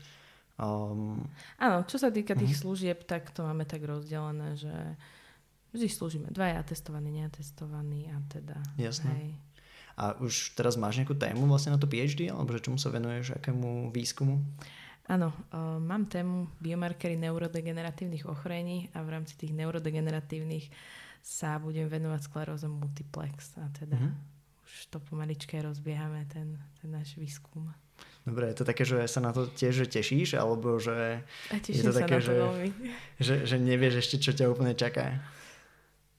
Um, 0.61 1.25
Áno, 1.57 1.83
čo 1.89 1.97
sa 1.97 2.13
týka 2.13 2.37
tých 2.37 2.61
uh-huh. 2.61 2.63
služieb, 2.69 3.09
tak 3.09 3.33
to 3.33 3.43
máme 3.43 3.65
tak 3.65 3.83
rozdelené, 3.83 4.55
že 4.55 4.75
vždy 5.73 5.89
slúžime 5.89 6.29
dvaja 6.29 6.61
atestovaní, 6.61 7.09
neatestovaní 7.09 8.13
a 8.13 8.21
teda... 8.29 8.57
Jasné. 8.77 9.11
Hej. 9.17 9.31
A 9.97 10.17
už 10.21 10.57
teraz 10.57 10.77
máš 10.81 11.01
nejakú 11.01 11.17
tému 11.17 11.45
vlastne 11.49 11.73
na 11.73 11.81
to 11.81 11.89
PhD, 11.89 12.29
alebo 12.33 12.53
že 12.53 12.65
čomu 12.65 12.77
sa 12.81 12.93
venuješ, 12.93 13.37
akému 13.37 13.93
výskumu? 13.93 14.41
Áno, 15.09 15.35
uh, 15.53 15.77
mám 15.83 16.07
tému 16.07 16.49
biomarkery 16.63 17.19
neurodegeneratívnych 17.19 18.25
ochorení 18.29 18.89
a 18.95 19.03
v 19.03 19.19
rámci 19.19 19.35
tých 19.35 19.53
neurodegeneratívnych 19.57 20.71
sa 21.23 21.59
budem 21.59 21.87
venovať 21.91 22.21
skleróze 22.23 22.67
multiplex 22.67 23.55
a 23.59 23.67
teda 23.75 23.99
uh-huh. 23.99 24.15
už 24.67 24.73
to 24.91 24.99
pomaličke 25.03 25.55
rozbiehame, 25.59 26.27
ten, 26.31 26.59
ten 26.79 26.89
náš 26.91 27.15
výskum. 27.19 27.71
Dobre, 28.23 28.55
je 28.55 28.57
to 28.63 28.65
také, 28.65 28.87
že 28.87 29.03
sa 29.11 29.19
na 29.19 29.35
to 29.35 29.51
tiež 29.51 29.83
že 29.83 29.87
tešíš, 29.91 30.39
alebo 30.39 30.79
že 30.79 31.27
je 31.67 31.83
to 31.83 31.91
také, 31.91 32.23
to 32.23 32.31
že, 32.31 32.35
že, 33.19 33.35
že 33.51 33.57
nevieš 33.59 34.07
ešte, 34.07 34.17
čo 34.23 34.31
ťa 34.31 34.47
úplne 34.47 34.79
čaká? 34.79 35.19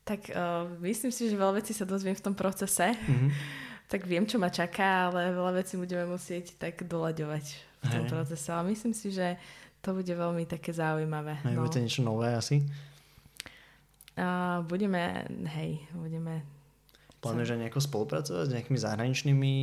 Tak 0.03 0.35
uh, 0.35 0.67
myslím 0.83 1.15
si, 1.15 1.31
že 1.31 1.39
veľa 1.39 1.63
vecí 1.63 1.71
sa 1.71 1.87
dozviem 1.87 2.11
v 2.11 2.23
tom 2.27 2.35
procese. 2.35 2.91
Mm-hmm. 2.91 3.29
tak 3.93 4.03
viem, 4.03 4.27
čo 4.27 4.35
ma 4.35 4.51
čaká, 4.51 5.07
ale 5.07 5.31
veľa 5.31 5.63
vecí 5.63 5.79
budeme 5.79 6.03
musieť 6.11 6.59
tak 6.59 6.83
doľaďovať 6.83 7.45
v 7.55 7.87
tom 7.87 8.03
Hej. 8.03 8.11
procese. 8.11 8.47
Ale 8.51 8.63
myslím 8.75 8.91
si, 8.91 9.07
že 9.15 9.39
to 9.79 9.95
bude 9.95 10.09
veľmi 10.11 10.43
také 10.43 10.75
zaujímavé. 10.75 11.39
Hej, 11.47 11.55
no. 11.55 11.63
Bude 11.63 11.71
to 11.71 11.83
niečo 11.83 12.03
nové 12.03 12.35
asi? 12.35 12.67
Uh, 14.19 14.59
budeme, 14.67 15.23
hej, 15.55 15.87
budeme 15.95 16.43
Plánuješ 17.23 17.55
aj 17.55 17.59
nejako 17.63 17.79
spolupracovať 17.79 18.45
s 18.45 18.53
nejakými 18.53 18.79
zahraničnými 18.79 19.53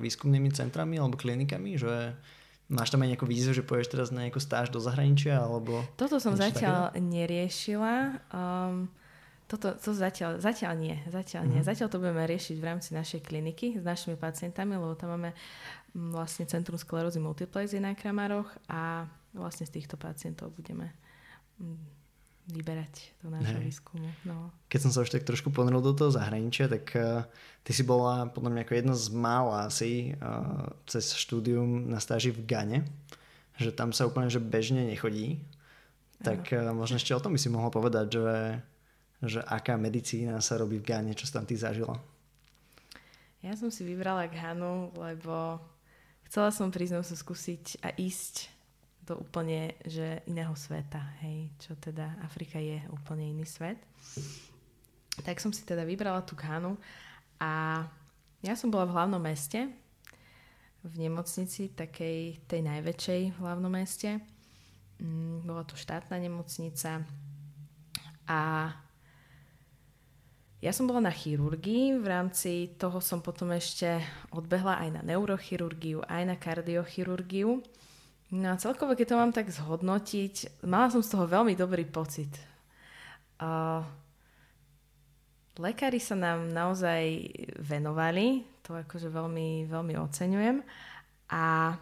výskumnými 0.00 0.50
centrami 0.56 0.96
alebo 0.96 1.20
klinikami, 1.20 1.76
že 1.76 2.16
máš 2.66 2.90
tam 2.90 3.04
aj 3.06 3.14
nejakú 3.14 3.26
víziu, 3.28 3.54
že 3.54 3.62
pôjdeš 3.62 3.92
teraz 3.92 4.08
na 4.10 4.26
nejakú 4.26 4.42
stáž 4.42 4.72
do 4.72 4.82
zahraničia 4.82 5.38
alebo... 5.38 5.84
Toto 5.94 6.18
som 6.18 6.34
zatiaľ 6.34 6.90
takéto? 6.90 7.04
neriešila. 7.04 7.94
Um, 8.34 8.90
toto, 9.46 9.78
to 9.78 9.94
zatiaľ, 9.94 10.42
zatiaľ 10.42 10.74
nie. 10.74 10.96
Zatiaľ 11.06 11.46
nie. 11.46 11.60
Mm. 11.62 11.66
Zatiaľ 11.70 11.88
to 11.94 12.02
budeme 12.02 12.26
riešiť 12.26 12.56
v 12.58 12.66
rámci 12.66 12.90
našej 12.98 13.22
kliniky 13.22 13.78
s 13.78 13.84
našimi 13.86 14.18
pacientami, 14.18 14.74
lebo 14.74 14.98
tam 14.98 15.14
máme 15.14 15.30
mm, 15.94 16.10
vlastne 16.10 16.50
Centrum 16.50 16.74
sklerózy 16.74 17.22
multiplex 17.22 17.70
na 17.78 17.94
Kramaroch 17.94 18.50
a 18.66 19.06
vlastne 19.30 19.62
z 19.70 19.78
týchto 19.78 19.94
pacientov 19.94 20.50
budeme 20.50 20.90
mm, 21.62 21.95
vyberať 22.46 23.18
do 23.22 23.34
nášho 23.34 23.58
hey. 23.58 23.66
výskumu. 23.66 24.06
No. 24.22 24.54
Keď 24.70 24.80
som 24.86 24.90
sa 24.94 25.02
už 25.02 25.10
tak 25.10 25.26
trošku 25.26 25.50
ponoril 25.50 25.82
do 25.82 25.94
toho 25.94 26.14
zahraničia, 26.14 26.70
tak 26.70 26.94
uh, 26.94 27.26
ty 27.66 27.74
si 27.74 27.82
bola 27.82 28.30
podľa 28.30 28.50
mňa 28.54 28.62
ako 28.62 28.74
jedna 28.74 28.94
z 28.94 29.06
mála 29.10 29.66
asi 29.66 30.14
uh, 30.22 30.70
cez 30.86 31.10
štúdium 31.18 31.90
na 31.90 31.98
stáži 31.98 32.30
v 32.30 32.46
Gane, 32.46 32.78
že 33.58 33.74
tam 33.74 33.90
sa 33.90 34.06
úplne 34.06 34.30
že 34.30 34.38
bežne 34.38 34.86
nechodí. 34.86 35.42
Tak 36.22 36.54
uh, 36.54 36.70
možno 36.70 37.02
ešte 37.02 37.12
o 37.12 37.22
tom 37.22 37.34
by 37.34 37.40
si 37.42 37.50
mohla 37.50 37.68
povedať, 37.68 38.06
že, 38.14 38.62
že 39.26 39.40
aká 39.42 39.74
medicína 39.74 40.38
sa 40.38 40.54
robí 40.54 40.78
v 40.78 40.86
Gane, 40.86 41.18
čo 41.18 41.26
si 41.26 41.34
tam 41.34 41.44
ty 41.44 41.58
zažila. 41.58 41.98
Ja 43.42 43.54
som 43.58 43.74
si 43.74 43.82
vybrala 43.82 44.30
Ganu, 44.30 44.94
lebo 44.94 45.58
chcela 46.30 46.54
som 46.54 46.70
prísť 46.70 47.02
sa 47.02 47.16
skúsiť 47.18 47.82
a 47.82 47.90
ísť 47.94 48.55
do 49.06 49.22
úplne 49.22 49.78
že 49.86 50.26
iného 50.26 50.52
sveta, 50.58 50.98
hej, 51.22 51.48
čo 51.62 51.78
teda 51.78 52.18
Afrika 52.26 52.58
je 52.58 52.82
úplne 52.90 53.22
iný 53.30 53.46
svet. 53.46 53.78
Tak 55.22 55.38
som 55.38 55.54
si 55.54 55.62
teda 55.62 55.86
vybrala 55.86 56.26
tú 56.26 56.34
Ghanu 56.34 56.74
a 57.38 57.86
ja 58.42 58.54
som 58.58 58.68
bola 58.68 58.84
v 58.84 58.94
hlavnom 58.98 59.22
meste, 59.22 59.70
v 60.82 60.94
nemocnici, 60.98 61.72
takej 61.74 62.46
tej 62.46 62.60
najväčšej 62.62 63.20
v 63.34 63.38
hlavnom 63.42 63.72
meste. 63.72 64.18
Mm, 64.98 65.46
bola 65.46 65.62
to 65.62 65.78
štátna 65.78 66.18
nemocnica 66.18 67.06
a 68.26 68.70
ja 70.56 70.72
som 70.72 70.88
bola 70.88 71.04
na 71.04 71.12
chirurgii, 71.12 72.00
v 72.00 72.06
rámci 72.08 72.74
toho 72.80 72.98
som 72.98 73.20
potom 73.22 73.52
ešte 73.52 74.02
odbehla 74.32 74.82
aj 74.82 74.88
na 74.98 75.02
neurochirurgiu, 75.04 76.02
aj 76.08 76.22
na 76.26 76.34
kardiochirurgiu. 76.34 77.60
No 78.34 78.50
a 78.50 78.58
celkovo, 78.58 78.98
keď 78.98 79.06
to 79.14 79.20
mám 79.22 79.30
tak 79.30 79.46
zhodnotiť, 79.54 80.66
mala 80.66 80.90
som 80.90 80.98
z 80.98 81.14
toho 81.14 81.30
veľmi 81.30 81.54
dobrý 81.54 81.86
pocit. 81.86 82.30
Uh, 83.38 83.86
lekári 85.62 86.02
sa 86.02 86.18
nám 86.18 86.50
naozaj 86.50 87.30
venovali, 87.62 88.42
to 88.66 88.74
akože 88.74 89.14
veľmi, 89.14 89.70
veľmi 89.70 89.94
oceňujem. 89.94 90.58
A 91.30 91.74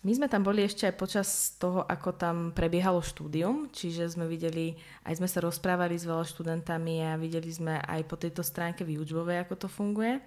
my 0.00 0.12
sme 0.16 0.32
tam 0.32 0.40
boli 0.40 0.64
ešte 0.64 0.88
aj 0.88 0.96
počas 0.96 1.28
toho, 1.60 1.84
ako 1.84 2.16
tam 2.16 2.36
prebiehalo 2.56 3.04
štúdium, 3.04 3.68
čiže 3.68 4.12
sme 4.12 4.24
videli, 4.24 4.72
aj 5.04 5.20
sme 5.20 5.28
sa 5.28 5.44
rozprávali 5.44 5.96
s 5.96 6.08
veľa 6.08 6.24
študentami 6.24 7.04
a 7.04 7.20
videli 7.20 7.52
sme 7.52 7.80
aj 7.84 8.08
po 8.08 8.16
tejto 8.16 8.40
stránke 8.40 8.80
výučbovej, 8.80 9.44
ako 9.44 9.54
to 9.56 9.68
funguje. 9.68 10.20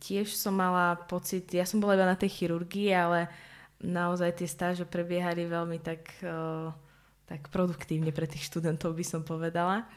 Tiež 0.00 0.36
som 0.36 0.56
mala 0.56 0.96
pocit, 1.08 1.48
ja 1.52 1.64
som 1.64 1.80
bola 1.80 1.96
iba 1.96 2.04
na 2.04 2.20
tej 2.20 2.36
chirurgii, 2.36 2.92
ale 2.92 3.32
naozaj 3.80 4.40
tie 4.40 4.48
stáže 4.48 4.84
prebiehali 4.84 5.48
veľmi 5.48 5.80
tak, 5.80 6.12
tak 7.24 7.40
produktívne 7.48 8.12
pre 8.12 8.28
tých 8.28 8.44
študentov, 8.48 8.92
by 8.92 9.04
som 9.04 9.24
povedala. 9.24 9.88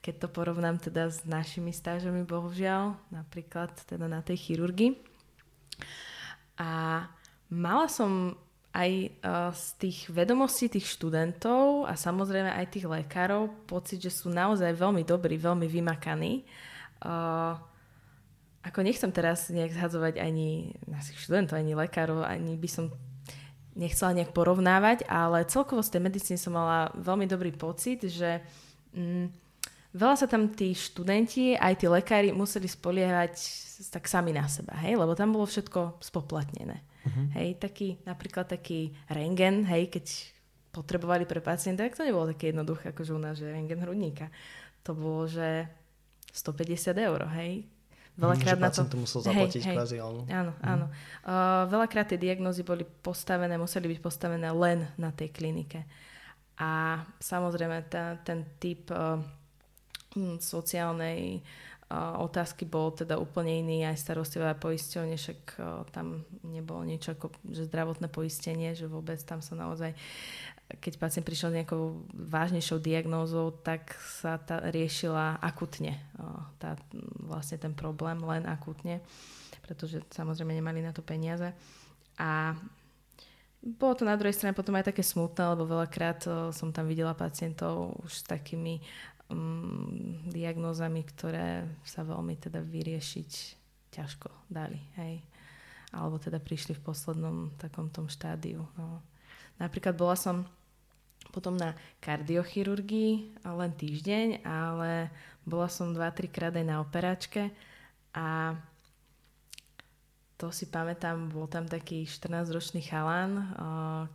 Keď 0.00 0.14
to 0.24 0.28
porovnám 0.30 0.78
teda 0.80 1.12
s 1.12 1.26
našimi 1.28 1.74
stážami, 1.74 2.24
bohužiaľ, 2.24 2.96
napríklad 3.12 3.74
teda 3.84 4.08
na 4.08 4.24
tej 4.24 4.40
chirurgii. 4.40 4.96
A 6.58 7.04
mala 7.52 7.86
som 7.90 8.34
aj 8.72 9.10
z 9.52 9.64
tých 9.80 10.06
vedomostí 10.12 10.70
tých 10.70 10.86
študentov 10.86 11.88
a 11.88 11.98
samozrejme 11.98 12.52
aj 12.52 12.66
tých 12.78 12.86
lekárov 12.86 13.50
pocit, 13.66 13.98
že 13.98 14.12
sú 14.12 14.30
naozaj 14.30 14.70
veľmi 14.76 15.02
dobrí, 15.02 15.34
veľmi 15.34 15.66
vymakaní. 15.66 16.46
Uh, 17.02 17.58
ako 18.62 18.84
nechcem 18.84 19.08
teraz 19.14 19.48
nejak 19.48 19.72
zhadzovať 19.72 20.20
ani 20.20 20.76
našich 20.84 21.18
študentov, 21.24 21.56
ani 21.56 21.72
lekárov, 21.78 22.26
ani 22.26 22.54
by 22.58 22.68
som 22.68 22.92
nechcela 23.78 24.10
nejak 24.10 24.34
porovnávať, 24.34 25.06
ale 25.06 25.46
celkovo 25.46 25.86
z 25.86 25.94
tej 25.94 26.02
medicíny 26.02 26.34
som 26.34 26.58
mala 26.58 26.90
veľmi 26.98 27.30
dobrý 27.30 27.54
pocit, 27.54 28.02
že 28.02 28.42
mm, 28.90 29.30
veľa 29.94 30.16
sa 30.18 30.26
tam 30.26 30.50
tí 30.50 30.74
študenti, 30.74 31.54
aj 31.54 31.78
tí 31.78 31.86
lekári 31.86 32.34
museli 32.34 32.66
spoliehať 32.66 33.38
tak 33.94 34.10
sami 34.10 34.34
na 34.34 34.50
seba, 34.50 34.74
hej, 34.82 34.98
lebo 34.98 35.14
tam 35.14 35.30
bolo 35.30 35.46
všetko 35.46 36.02
spoplatnené. 36.02 36.82
Uh-huh. 37.06 37.26
Hej, 37.38 37.62
taký, 37.62 38.02
napríklad 38.02 38.50
taký 38.50 38.90
rengen, 39.06 39.62
hej, 39.70 39.86
keď 39.86 40.06
potrebovali 40.74 41.24
pre 41.24 41.38
pacienta, 41.38 41.86
tak 41.86 41.94
to 41.94 42.02
nebolo 42.02 42.34
také 42.34 42.50
jednoduché, 42.50 42.90
ako 42.90 43.06
že 43.06 43.12
u 43.14 43.20
nás, 43.22 43.38
že 43.38 43.46
rengen 43.46 43.78
hrudníka. 43.78 44.34
To 44.82 44.98
bolo, 44.98 45.30
že 45.30 45.70
150 46.34 46.98
eur, 46.98 47.20
hej, 47.38 47.62
Veľakrát 48.18 48.58
na 48.58 48.70
to... 48.74 48.82
to 48.82 48.98
musel 48.98 49.22
zaplatiť 49.22 49.62
hej, 49.62 49.68
hej. 49.70 49.76
kvázi, 49.78 49.96
alebo... 50.02 50.26
Áno, 50.26 50.52
mm. 50.58 50.66
áno. 50.66 50.86
Uh, 51.22 51.64
veľakrát 51.70 52.10
tie 52.10 52.18
diagnózy 52.18 52.66
boli 52.66 52.82
postavené, 52.82 53.54
museli 53.54 53.86
byť 53.94 53.98
postavené 54.02 54.50
len 54.50 54.90
na 54.98 55.14
tej 55.14 55.30
klinike. 55.30 55.86
A 56.58 57.02
samozrejme 57.22 57.86
ten, 57.86 58.18
ten 58.26 58.38
typ 58.58 58.90
uh, 58.90 59.22
sociálnej 60.42 61.46
otázky 61.96 62.68
bol 62.68 62.92
teda 62.92 63.16
úplne 63.16 63.64
iný, 63.64 63.88
aj 63.88 63.96
starostlivá 63.96 64.52
poisťovne, 64.60 65.16
však 65.16 65.40
tam 65.88 66.20
nebolo 66.44 66.84
niečo 66.84 67.16
ako 67.16 67.32
že 67.48 67.64
zdravotné 67.64 68.12
poistenie, 68.12 68.76
že 68.76 68.84
vôbec 68.84 69.16
tam 69.24 69.40
sa 69.40 69.56
naozaj 69.56 69.96
keď 70.68 71.00
pacient 71.00 71.24
prišiel 71.24 71.48
s 71.48 71.58
nejakou 71.64 72.04
vážnejšou 72.12 72.76
diagnózou, 72.84 73.56
tak 73.64 73.96
sa 74.20 74.36
tá 74.36 74.60
riešila 74.68 75.40
akutne. 75.40 75.96
Tá, 76.60 76.76
vlastne 77.24 77.56
ten 77.56 77.72
problém 77.72 78.20
len 78.20 78.44
akutne, 78.44 79.00
pretože 79.64 80.04
samozrejme 80.12 80.52
nemali 80.52 80.84
na 80.84 80.92
to 80.92 81.00
peniaze. 81.00 81.56
A 82.20 82.52
bolo 83.64 83.96
to 83.96 84.04
na 84.04 84.20
druhej 84.20 84.36
strane 84.36 84.52
potom 84.52 84.76
aj 84.76 84.92
také 84.92 85.00
smutné, 85.00 85.56
lebo 85.56 85.64
veľakrát 85.64 86.52
som 86.52 86.68
tam 86.68 86.84
videla 86.84 87.16
pacientov 87.16 87.96
už 88.04 88.12
s 88.20 88.22
takými 88.28 88.84
um, 89.32 90.20
diagnózami, 90.28 91.00
ktoré 91.08 91.64
sa 91.80 92.04
veľmi 92.04 92.36
teda 92.36 92.60
vyriešiť 92.60 93.30
ťažko 93.88 94.52
dali. 94.52 94.84
Hej. 95.00 95.24
Alebo 95.96 96.20
teda 96.20 96.36
prišli 96.36 96.76
v 96.76 96.84
poslednom 96.84 97.56
takom 97.56 97.88
tom 97.88 98.12
štádiu. 98.12 98.68
No. 98.76 99.00
Napríklad 99.56 99.96
bola 99.96 100.12
som 100.12 100.44
potom 101.30 101.54
na 101.56 101.76
kardiochirurgii 102.00 103.44
len 103.44 103.72
týždeň, 103.76 104.46
ale 104.46 105.12
bola 105.44 105.68
som 105.68 105.92
2-3 105.92 106.28
krát 106.28 106.54
aj 106.56 106.66
na 106.66 106.80
operačke 106.80 107.52
a 108.16 108.56
to 110.38 110.54
si 110.54 110.70
pamätám, 110.70 111.34
bol 111.34 111.50
tam 111.50 111.66
taký 111.66 112.06
14-ročný 112.06 112.86
chalan, 112.86 113.42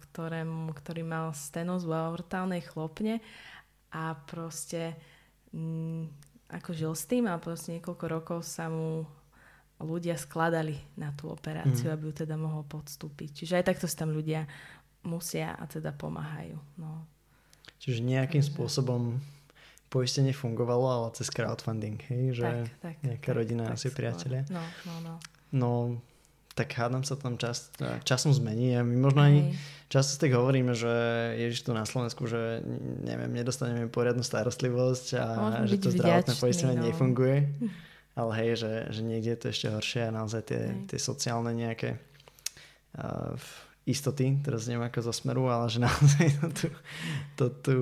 ktorému, 0.07 0.71
ktorý 0.71 1.03
mal 1.03 1.35
stenozu 1.35 1.91
aortálnej 1.91 2.63
chlopne 2.63 3.19
a 3.91 4.15
proste 4.23 4.95
m, 5.51 5.59
mm, 5.59 6.03
ako 6.55 6.69
žil 6.71 6.93
s 6.95 7.03
tým 7.11 7.27
a 7.27 7.35
proste 7.35 7.75
niekoľko 7.75 8.05
rokov 8.07 8.39
sa 8.47 8.71
mu 8.71 9.03
ľudia 9.83 10.15
skladali 10.15 10.79
na 10.95 11.11
tú 11.11 11.27
operáciu, 11.27 11.91
mm. 11.91 11.93
aby 11.93 12.03
ju 12.07 12.13
teda 12.23 12.39
mohol 12.39 12.63
podstúpiť. 12.71 13.43
Čiže 13.43 13.53
aj 13.59 13.67
takto 13.75 13.85
si 13.91 13.95
tam 13.99 14.15
ľudia 14.15 14.47
musia 15.03 15.55
a 15.59 15.63
teda 15.67 15.91
pomáhajú. 15.95 16.57
No. 16.79 17.03
Čiže 17.79 18.03
nejakým 18.03 18.43
Takže... 18.43 18.51
spôsobom 18.55 19.19
poistenie 19.93 20.33
fungovalo, 20.33 20.89
ale 20.89 21.07
cez 21.13 21.29
crowdfunding, 21.29 22.01
hej? 22.09 22.41
Že 22.41 22.45
tak, 22.49 22.65
tak, 22.81 22.95
nejaká 23.05 23.29
tak, 23.29 23.37
rodina, 23.37 23.63
tak, 23.69 23.75
asi 23.77 23.87
priatelia. 23.93 24.41
No, 24.49 24.63
no, 24.89 24.95
no. 25.03 25.13
No, 25.53 25.71
tak 26.57 26.73
hádam 26.73 27.05
sa 27.05 27.13
tam 27.13 27.37
čas, 27.37 27.69
časom 28.05 28.33
zmení 28.33 28.73
a 28.73 28.81
my 28.81 28.97
možno 28.97 29.21
aj 29.21 29.53
často 29.89 30.17
tak 30.21 30.33
hovoríme, 30.33 30.73
že 30.73 30.89
ježiš 31.37 31.69
tu 31.69 31.77
na 31.77 31.85
Slovensku, 31.85 32.25
že 32.25 32.65
neviem, 33.05 33.29
nedostaneme 33.29 33.85
poriadnu 33.89 34.25
starostlivosť 34.25 35.07
a 35.17 35.25
Môžeme 35.37 35.67
že 35.69 35.77
to 35.77 35.89
zdravotné 35.93 36.33
poistenie 36.41 36.77
no. 36.77 36.85
nefunguje. 36.89 37.37
Ale 38.13 38.31
hej, 38.45 38.61
že, 38.61 38.73
že 38.93 39.01
niekde 39.01 39.33
je 39.33 39.39
to 39.41 39.47
ešte 39.49 39.67
horšie 39.73 40.01
a 40.05 40.13
naozaj 40.13 40.41
tie, 40.45 40.61
tie 40.85 40.99
sociálne 41.01 41.49
nejaké 41.49 41.97
uh, 43.01 43.33
istoty, 43.83 44.39
teraz 44.39 44.67
neviem 44.71 44.87
ako 44.87 44.99
zo 45.11 45.13
smeru, 45.13 45.51
ale 45.51 45.67
že 45.67 45.83
naozaj 45.85 46.27
to 46.39 46.47
tu, 46.55 46.67
to 47.35 47.45
tu 47.63 47.77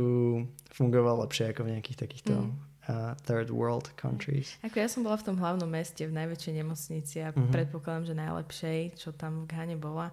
fungovalo 0.73 1.25
lepšie 1.27 1.53
ako 1.53 1.67
v 1.67 1.71
nejakých 1.77 1.97
takýchto 2.07 2.33
mm. 2.33 2.51
uh, 2.89 3.13
third 3.27 3.53
world 3.53 3.93
countries. 3.99 4.57
Ako 4.65 4.81
ja 4.81 4.89
som 4.89 5.05
bola 5.05 5.19
v 5.21 5.25
tom 5.29 5.37
hlavnom 5.37 5.69
meste, 5.69 6.01
v 6.07 6.13
najväčšej 6.15 6.53
nemocnici 6.57 7.15
a 7.21 7.29
mm-hmm. 7.29 7.53
predpokladám, 7.53 8.05
že 8.09 8.15
najlepšej, 8.17 8.79
čo 8.97 9.09
tam 9.13 9.45
v 9.45 9.49
Ghane 9.51 9.77
bola. 9.77 10.09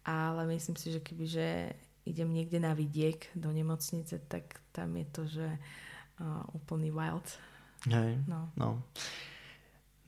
Ale 0.00 0.48
myslím 0.48 0.80
si, 0.80 0.88
že 0.88 1.04
keby 1.04 1.24
že 1.28 1.48
idem 2.08 2.32
niekde 2.32 2.56
na 2.56 2.72
vidiek 2.72 3.20
do 3.36 3.52
nemocnice, 3.52 4.16
tak 4.24 4.64
tam 4.72 4.96
je 4.96 5.06
to, 5.12 5.22
že 5.28 5.48
uh, 6.24 6.42
úplný 6.56 6.88
wild. 6.88 7.28
Hej, 7.88 8.24
no. 8.24 8.48
no. 8.56 8.80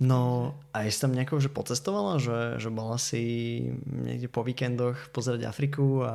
No 0.01 0.55
a 0.75 0.89
si 0.89 0.99
tam 0.99 1.15
nejako 1.15 1.39
že 1.39 1.51
pocestovala, 1.53 2.19
že, 2.19 2.59
že 2.59 2.71
bola 2.73 2.99
si 2.99 3.23
niekde 3.87 4.27
po 4.27 4.43
víkendoch 4.43 5.13
pozerať 5.15 5.47
Afriku 5.47 6.03
a 6.03 6.15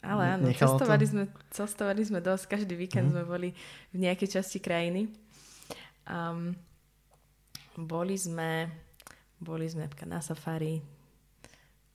ale 0.00 0.40
áno, 0.40 0.48
cestovali 0.48 1.04
sme, 1.04 1.24
cestovali 1.52 2.00
sme 2.00 2.24
dosť, 2.24 2.56
každý 2.56 2.72
víkend 2.72 3.12
mm. 3.12 3.12
sme 3.12 3.24
boli 3.28 3.48
v 3.92 3.96
nejakej 4.00 4.40
časti 4.40 4.56
krajiny. 4.56 5.12
Um, 6.08 6.56
boli 7.76 8.16
sme, 8.16 8.72
boli 9.36 9.68
sme 9.68 9.92
na 10.08 10.24
safari, 10.24 10.80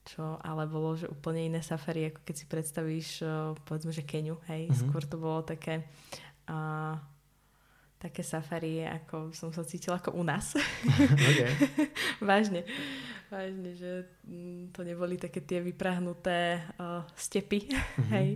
čo 0.06 0.38
ale 0.46 0.70
bolo 0.70 0.94
že 0.94 1.10
úplne 1.10 1.50
iné 1.50 1.66
safari, 1.66 2.14
ako 2.14 2.22
keď 2.22 2.36
si 2.38 2.46
predstavíš, 2.46 3.10
povedzme, 3.66 3.90
že 3.90 4.06
Keniu, 4.06 4.38
hej, 4.46 4.70
mm-hmm. 4.70 4.82
skôr 4.86 5.02
to 5.02 5.18
bolo 5.18 5.42
také 5.42 5.90
uh, 6.46 7.02
také 8.06 8.22
safari, 8.22 8.86
ako 8.86 9.34
som 9.34 9.50
sa 9.50 9.66
cítila 9.66 9.98
ako 9.98 10.14
u 10.14 10.24
nás. 10.24 10.54
Okay. 11.26 11.52
Vážne. 12.30 12.62
Vážne, 13.34 13.74
že 13.74 14.06
mm, 14.30 14.70
to 14.72 14.86
neboli 14.86 15.18
také 15.18 15.42
tie 15.42 15.58
vyprahnuté 15.58 16.62
uh, 16.78 17.02
stepy. 17.18 17.66
Mm-hmm. 17.66 18.10
Hej. 18.14 18.30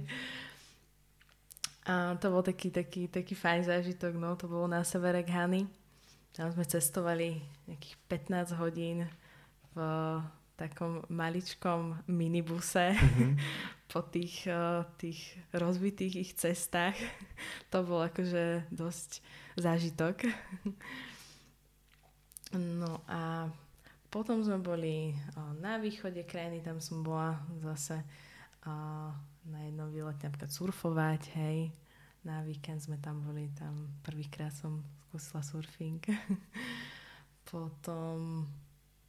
A 1.85 2.17
to 2.17 2.33
bol 2.33 2.41
taký, 2.41 2.73
taký, 2.73 3.07
taký 3.07 3.37
fajn 3.37 3.69
zážitok, 3.69 4.13
no, 4.17 4.33
to 4.33 4.49
bolo 4.49 4.65
na 4.65 4.81
severe 4.81 5.21
Ghany. 5.21 5.69
Tam 6.33 6.49
sme 6.49 6.65
cestovali 6.65 7.41
nejakých 7.69 7.95
15 8.09 8.61
hodín 8.61 9.05
v 9.73 9.77
takom 10.59 11.07
maličkom 11.07 12.03
minibuse 12.11 12.91
mm-hmm. 12.91 13.31
po 13.91 14.03
tých, 14.03 14.43
uh, 14.51 14.83
tých 14.99 15.39
rozbitých 15.55 16.13
ich 16.19 16.31
cestách. 16.35 16.99
to 17.71 17.79
bol 17.87 18.03
akože 18.03 18.67
dosť 18.67 19.23
zážitok. 19.55 20.27
No 22.59 22.99
a 23.07 23.47
potom 24.09 24.41
sme 24.41 24.57
boli 24.57 25.13
na 25.61 25.77
východe 25.77 26.25
krajiny, 26.25 26.65
tam 26.65 26.81
som 26.81 27.05
bola 27.05 27.37
zase 27.61 28.01
na 29.45 29.59
jednom 29.65 29.89
výlete 29.89 30.25
napríklad 30.25 30.51
surfovať, 30.51 31.21
hej. 31.37 31.69
Na 32.25 32.43
víkend 32.43 32.83
sme 32.83 32.99
tam 32.99 33.23
boli, 33.23 33.47
tam 33.55 33.95
prvýkrát 34.03 34.51
som 34.51 34.83
skúsila 35.07 35.41
surfing. 35.45 36.03
potom, 37.49 38.43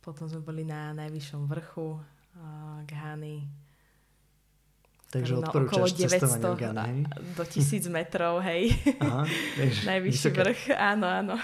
potom 0.01 0.27
sme 0.29 0.41
boli 0.41 0.65
na 0.65 0.97
najvyššom 0.97 1.45
vrchu 1.49 2.01
Ghany, 2.89 3.45
Takže 5.11 5.43
no, 5.43 5.43
okolo 5.43 5.91
900 5.91 6.39
Ghana, 6.55 6.87
do 7.35 7.43
1000 7.43 7.91
metrov, 7.91 8.39
hej. 8.47 8.71
Aha, 9.03 9.27
Najvyšší 9.91 10.31
vysoké. 10.31 10.39
vrch, 10.39 10.63
áno, 10.79 11.11
áno. 11.11 11.35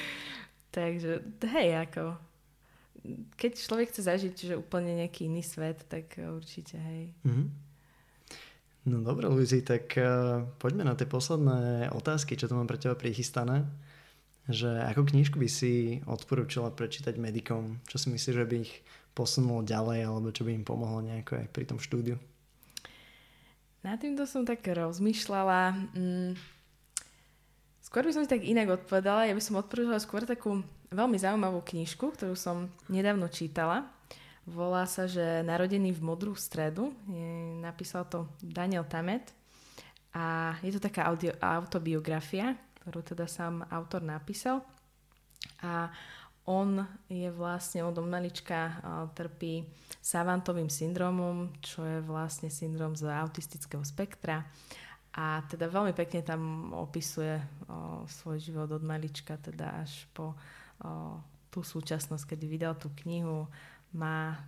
takže, 0.76 1.20
hej, 1.52 1.84
ako 1.84 2.16
keď 3.36 3.52
človek 3.60 3.92
chce 3.92 4.08
zažiť 4.08 4.34
že 4.48 4.54
úplne 4.56 4.96
nejaký 5.04 5.28
iný 5.28 5.44
svet, 5.44 5.84
tak 5.84 6.16
určite, 6.16 6.80
hej. 6.80 7.12
Mm-hmm. 7.28 7.46
No 8.88 9.04
dobre, 9.04 9.28
Luizi, 9.28 9.60
tak 9.60 9.92
uh, 10.00 10.48
poďme 10.56 10.88
na 10.88 10.96
tie 10.96 11.04
posledné 11.04 11.92
otázky, 11.92 12.36
čo 12.40 12.48
tu 12.48 12.56
mám 12.56 12.64
pre 12.64 12.80
teba 12.80 12.96
prichystané. 12.96 13.68
Že 14.44 14.84
ako 14.92 15.02
knižku 15.08 15.36
by 15.40 15.48
si 15.48 16.04
odporúčala 16.04 16.68
prečítať 16.68 17.16
medikom? 17.16 17.80
Čo 17.88 17.96
si 17.96 18.06
myslíš, 18.12 18.36
že 18.36 18.44
by 18.44 18.56
ich 18.60 18.84
posunulo 19.16 19.64
ďalej, 19.64 20.04
alebo 20.04 20.28
čo 20.34 20.44
by 20.44 20.52
im 20.52 20.66
pomohlo 20.66 21.00
nejako 21.00 21.40
aj 21.40 21.46
pri 21.48 21.64
tom 21.64 21.80
štúdiu? 21.80 22.20
Na 23.80 23.96
týmto 23.96 24.24
som 24.24 24.44
tak 24.44 24.64
rozmýšľala. 24.64 25.76
Mm, 25.96 26.32
skôr 27.84 28.04
by 28.04 28.12
som 28.12 28.24
si 28.24 28.32
tak 28.32 28.44
inak 28.44 28.80
odpovedala. 28.80 29.28
Ja 29.28 29.36
by 29.36 29.44
som 29.44 29.60
odporúčala 29.60 30.00
skôr 30.00 30.24
takú 30.24 30.60
veľmi 30.92 31.16
zaujímavú 31.20 31.60
knižku, 31.64 32.16
ktorú 32.16 32.32
som 32.36 32.68
nedávno 32.88 33.28
čítala. 33.28 33.88
Volá 34.44 34.84
sa, 34.84 35.08
že 35.08 35.40
Narodený 35.40 35.96
v 35.96 36.04
modrú 36.04 36.36
stredu. 36.36 36.92
Napísal 37.64 38.04
to 38.12 38.28
Daniel 38.44 38.84
Tamet. 38.84 39.32
A 40.14 40.54
je 40.60 40.70
to 40.72 40.80
taká 40.80 41.10
audio, 41.10 41.34
autobiografia, 41.42 42.54
ktorú 42.84 43.00
teda 43.00 43.24
sám 43.24 43.64
autor 43.72 44.04
napísal. 44.04 44.60
A 45.64 45.88
on 46.44 46.84
je 47.08 47.32
vlastne 47.32 47.80
od 47.80 47.96
malička 48.04 48.76
trpí 49.16 49.64
savantovým 50.04 50.68
syndromom, 50.68 51.56
čo 51.64 51.80
je 51.88 52.04
vlastne 52.04 52.52
syndrom 52.52 52.92
z 52.92 53.08
autistického 53.08 53.80
spektra. 53.80 54.44
A 55.16 55.40
teda 55.48 55.72
veľmi 55.72 55.96
pekne 55.96 56.20
tam 56.20 56.74
opisuje 56.76 57.38
o, 57.70 58.02
svoj 58.04 58.42
život 58.42 58.66
od 58.66 58.82
malička, 58.82 59.38
teda 59.38 59.86
až 59.86 60.10
po 60.10 60.34
o, 60.34 61.22
tú 61.54 61.62
súčasnosť, 61.62 62.34
kedy 62.34 62.44
vydal 62.50 62.74
tú 62.74 62.90
knihu, 63.06 63.46
má 63.94 64.42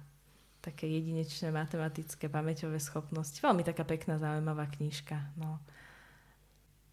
také 0.58 0.90
jedinečné 0.90 1.54
matematické 1.54 2.26
pamäťové 2.26 2.82
schopnosti. 2.82 3.38
Veľmi 3.38 3.62
taká 3.62 3.86
pekná, 3.86 4.18
zaujímavá 4.18 4.66
knižka. 4.66 5.38
No. 5.38 5.62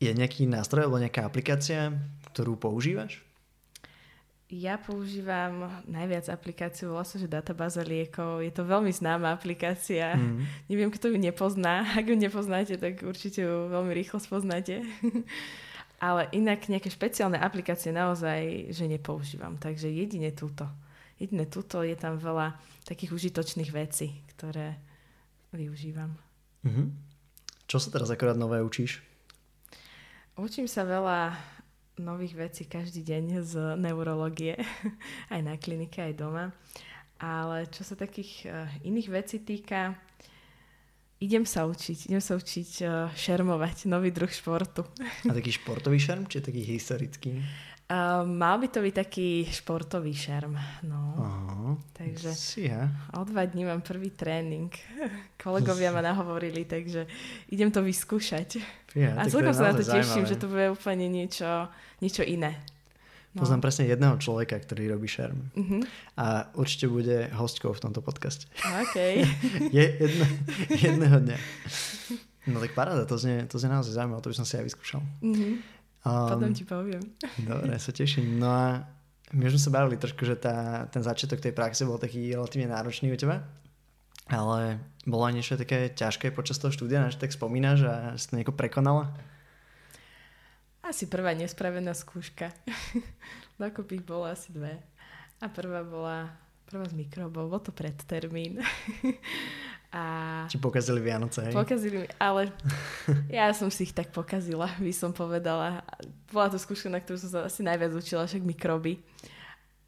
Je 0.03 0.11
nejaký 0.11 0.43
nástroj 0.51 0.85
alebo 0.87 0.99
nejaká 0.99 1.23
aplikácia, 1.23 1.95
ktorú 2.35 2.59
používaš? 2.59 3.23
Ja 4.53 4.77
používam 4.77 5.65
najviac 5.89 6.29
aplikáciu, 6.29 6.93
volá 6.93 7.01
sa, 7.01 7.17
že 7.17 7.25
databáza 7.25 7.81
liekov. 7.81 8.45
Je 8.45 8.53
to 8.53 8.61
veľmi 8.61 8.93
známa 8.93 9.33
aplikácia. 9.33 10.13
Mm. 10.13 10.45
Neviem, 10.69 10.91
kto 10.93 11.09
ju 11.09 11.17
nepozná. 11.17 11.81
Ak 11.97 12.05
ju 12.05 12.13
nepoznáte, 12.13 12.77
tak 12.77 13.01
určite 13.01 13.41
ju 13.41 13.71
veľmi 13.73 13.89
rýchlo 13.97 14.21
spoznáte. 14.21 14.85
Ale 16.03 16.29
inak 16.35 16.69
nejaké 16.69 16.91
špeciálne 16.91 17.39
aplikácie 17.39 17.89
naozaj, 17.95 18.69
že 18.75 18.85
nepoužívam. 18.85 19.57
Takže 19.57 19.89
jedine 19.89 20.29
túto. 20.35 20.69
Jedine 21.17 21.47
túto 21.49 21.81
je 21.81 21.95
tam 21.95 22.19
veľa 22.19 22.53
takých 22.85 23.15
užitočných 23.15 23.71
vecí, 23.71 24.11
ktoré 24.35 24.77
využívam. 25.55 26.13
Mm-hmm. 26.61 26.87
Čo 27.65 27.77
sa 27.79 27.89
teraz 27.89 28.11
akorát 28.11 28.35
nové 28.35 28.59
učíš? 28.59 29.12
Učím 30.33 30.65
sa 30.65 30.81
veľa 30.81 31.37
nových 32.01 32.33
vecí 32.33 32.65
každý 32.65 33.05
deň 33.05 33.45
z 33.45 33.53
neurológie, 33.77 34.57
aj 35.33 35.41
na 35.45 35.61
klinike, 35.61 36.01
aj 36.01 36.17
doma. 36.17 36.49
Ale 37.21 37.69
čo 37.69 37.85
sa 37.85 37.93
takých 37.93 38.49
uh, 38.49 38.65
iných 38.81 39.13
vecí 39.13 39.45
týka, 39.45 39.93
idem 41.21 41.45
sa 41.45 41.69
učiť, 41.69 42.09
idem 42.09 42.17
sa 42.17 42.33
učiť 42.33 42.69
uh, 42.81 43.13
šermovať, 43.13 43.85
nový 43.85 44.09
druh 44.09 44.33
športu. 44.33 44.81
A 45.29 45.37
taký 45.37 45.53
športový 45.53 46.01
šerm, 46.01 46.25
či 46.25 46.41
taký 46.41 46.65
historický? 46.65 47.37
Uh, 47.93 48.25
mal 48.25 48.57
by 48.57 48.73
to 48.73 48.81
byť 48.81 48.95
taký 48.95 49.45
športový 49.45 50.17
šerm. 50.17 50.57
No. 50.81 51.13
Aha, 51.13 51.77
takže 51.93 52.33
ja. 52.57 52.89
o 53.13 53.21
dva 53.21 53.45
dní 53.45 53.69
mám 53.69 53.85
prvý 53.85 54.09
tréning. 54.09 54.73
Kolegovia 55.43 55.93
ma 55.93 56.01
nahovorili, 56.09 56.65
takže 56.65 57.05
idem 57.53 57.69
to 57.69 57.85
vyskúšať. 57.85 58.57
Ja, 58.93 59.17
a 59.17 59.25
celkom 59.25 59.53
sa 59.53 59.73
na 59.73 59.77
to 59.77 59.85
teším, 59.85 60.25
že 60.29 60.37
to 60.37 60.45
bude 60.45 60.69
úplne 60.73 61.09
niečo, 61.09 61.67
niečo 61.97 62.21
iné. 62.21 62.61
No. 63.33 63.41
Poznám 63.41 63.65
presne 63.65 63.89
jedného 63.89 64.13
človeka, 64.21 64.61
ktorý 64.61 64.93
robí 64.93 65.09
šerm. 65.09 65.49
Uh-huh. 65.57 65.81
A 66.21 66.53
určite 66.53 66.85
bude 66.85 67.33
hostkou 67.33 67.73
v 67.73 67.81
tomto 67.81 68.05
podcaste. 68.05 68.45
OK. 68.61 69.25
Je 69.77 69.85
jedno, 69.97 70.25
jedného 70.69 71.17
dňa. 71.17 71.37
No 72.53 72.61
tak 72.61 72.77
paráda, 72.77 73.09
to 73.09 73.17
znie, 73.17 73.49
to 73.49 73.57
znie 73.57 73.73
naozaj 73.73 73.97
zaujímavé, 73.97 74.21
to 74.21 74.29
by 74.29 74.37
som 74.37 74.45
si 74.45 74.53
aj 74.53 74.69
vyskúšal. 74.69 75.01
Uh-huh. 75.25 75.57
Um, 76.05 76.29
Potom 76.29 76.53
ti 76.53 76.61
poviem. 76.61 77.01
Dobre, 77.41 77.73
sa 77.81 77.89
teším. 77.89 78.37
No 78.37 78.53
a 78.53 78.85
my 79.33 79.49
už 79.49 79.57
sme 79.57 79.63
sa 79.65 79.71
bavili 79.81 79.97
trošku, 79.97 80.29
že 80.29 80.37
tá, 80.37 80.85
ten 80.93 81.01
začiatok 81.01 81.41
tej 81.41 81.57
praxe 81.57 81.81
bol 81.89 81.97
taký 81.97 82.37
relatívne 82.37 82.69
náročný 82.69 83.09
u 83.09 83.17
teba. 83.17 83.41
Ale 84.31 84.79
bolo 85.03 85.27
aj 85.27 85.33
niečo 85.35 85.59
také 85.59 85.91
ťažké 85.91 86.31
počas 86.31 86.55
toho 86.59 86.71
štúdia, 86.71 87.11
že 87.11 87.19
tak 87.19 87.35
spomínaš 87.35 87.79
a 87.83 87.95
si 88.15 88.31
to 88.31 88.39
nejako 88.39 88.55
prekonala? 88.55 89.11
Asi 90.83 91.07
prvá 91.07 91.35
nespravená 91.35 91.91
skúška. 91.95 92.51
Dokopy 93.59 93.99
ich 93.99 94.05
bolo 94.07 94.27
asi 94.27 94.51
dve. 94.51 94.79
A 95.43 95.47
prvá 95.51 95.83
bola 95.83 96.31
prvá 96.73 96.89
z 96.89 96.95
mikrobov, 96.97 97.53
bol 97.53 97.61
to 97.61 97.69
predtermín. 97.69 98.57
A... 99.93 100.49
Či 100.49 100.57
pokazili 100.57 100.97
Vianoce, 101.05 101.45
hej? 101.45 101.53
Pokazili 101.53 102.01
mi, 102.01 102.07
ale 102.17 102.49
ja 103.29 103.53
som 103.53 103.69
si 103.69 103.85
ich 103.85 103.93
tak 103.93 104.09
pokazila, 104.09 104.65
by 104.81 104.89
som 104.89 105.13
povedala. 105.13 105.85
Bola 106.33 106.49
to 106.49 106.57
skúška, 106.57 106.89
na 106.89 106.97
ktorú 106.97 107.21
som 107.21 107.29
sa 107.29 107.39
asi 107.45 107.61
najviac 107.61 107.93
učila, 107.93 108.25
však 108.25 108.41
mikroby. 108.41 108.97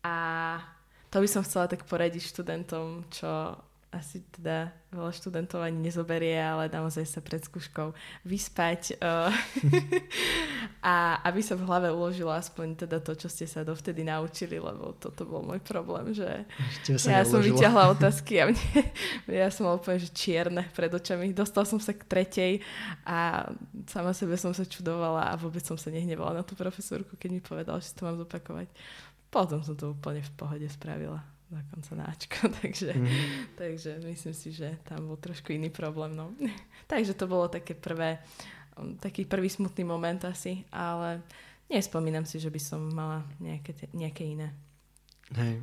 A 0.05 0.61
to 1.09 1.17
by 1.17 1.25
som 1.25 1.41
chcela 1.41 1.65
tak 1.65 1.89
poradiť 1.89 2.21
študentom, 2.21 3.01
čo 3.09 3.57
asi 3.95 4.19
teda 4.27 4.75
veľa 4.91 5.11
študentov 5.15 5.63
ani 5.63 5.87
nezoberie, 5.87 6.35
ale 6.35 6.67
naozaj 6.67 7.07
sa 7.07 7.19
pred 7.23 7.39
skúškou 7.39 7.95
vyspať 8.27 8.99
uh, 8.99 9.31
a 10.83 11.23
aby 11.23 11.39
sa 11.39 11.55
v 11.55 11.63
hlave 11.63 11.87
uložilo 11.95 12.31
aspoň 12.31 12.87
teda 12.87 12.99
to, 12.99 13.15
čo 13.15 13.31
ste 13.31 13.47
sa 13.47 13.63
dovtedy 13.63 14.03
naučili, 14.03 14.59
lebo 14.59 14.95
toto 14.99 15.23
bol 15.23 15.43
môj 15.47 15.63
problém, 15.63 16.11
že 16.11 16.43
ja 17.07 17.23
som 17.23 17.39
vyťahla 17.39 17.91
otázky 17.95 18.43
a 18.43 18.51
mne, 18.51 18.67
ja 19.31 19.47
som 19.47 19.71
mal 19.71 19.79
úplne 19.79 20.03
že 20.03 20.11
čierne 20.11 20.67
pred 20.75 20.91
očami. 20.91 21.31
Dostal 21.31 21.63
som 21.63 21.79
sa 21.79 21.95
k 21.95 22.03
tretej 22.03 22.53
a 23.07 23.47
sama 23.87 24.11
sebe 24.11 24.35
som 24.35 24.51
sa 24.51 24.67
čudovala 24.67 25.31
a 25.31 25.39
vôbec 25.39 25.63
som 25.63 25.79
sa 25.79 25.87
nehnevala 25.87 26.39
na 26.39 26.43
tú 26.43 26.55
profesorku, 26.59 27.15
keď 27.15 27.29
mi 27.31 27.39
povedala, 27.39 27.79
že 27.79 27.95
to 27.95 28.03
mám 28.03 28.19
zopakovať. 28.19 28.67
Potom 29.31 29.63
som 29.63 29.75
to 29.75 29.91
úplne 29.91 30.23
v 30.23 30.31
pohode 30.35 30.67
spravila 30.71 31.34
dokonca 31.49 31.95
na 31.95 32.05
Ačko, 32.09 32.49
takže, 32.61 32.93
mm-hmm. 32.93 33.55
takže 33.55 33.91
myslím 34.05 34.33
si, 34.33 34.49
že 34.51 34.77
tam 34.83 35.07
bol 35.07 35.17
trošku 35.17 35.53
iný 35.53 35.69
problém. 35.69 36.15
No. 36.17 36.33
takže 36.91 37.13
to 37.13 37.29
bolo 37.29 37.47
také 37.47 37.77
prvé, 37.77 38.19
um, 38.77 38.97
taký 38.97 39.25
prvý 39.25 39.49
smutný 39.49 39.85
moment 39.85 40.25
asi, 40.25 40.65
ale 40.73 41.21
nespomínam 41.69 42.25
si, 42.25 42.41
že 42.41 42.49
by 42.49 42.61
som 42.61 42.81
mala 42.89 43.25
nejaké, 43.37 43.73
nejaké 43.93 44.25
iné. 44.25 44.53
Hej. 45.33 45.61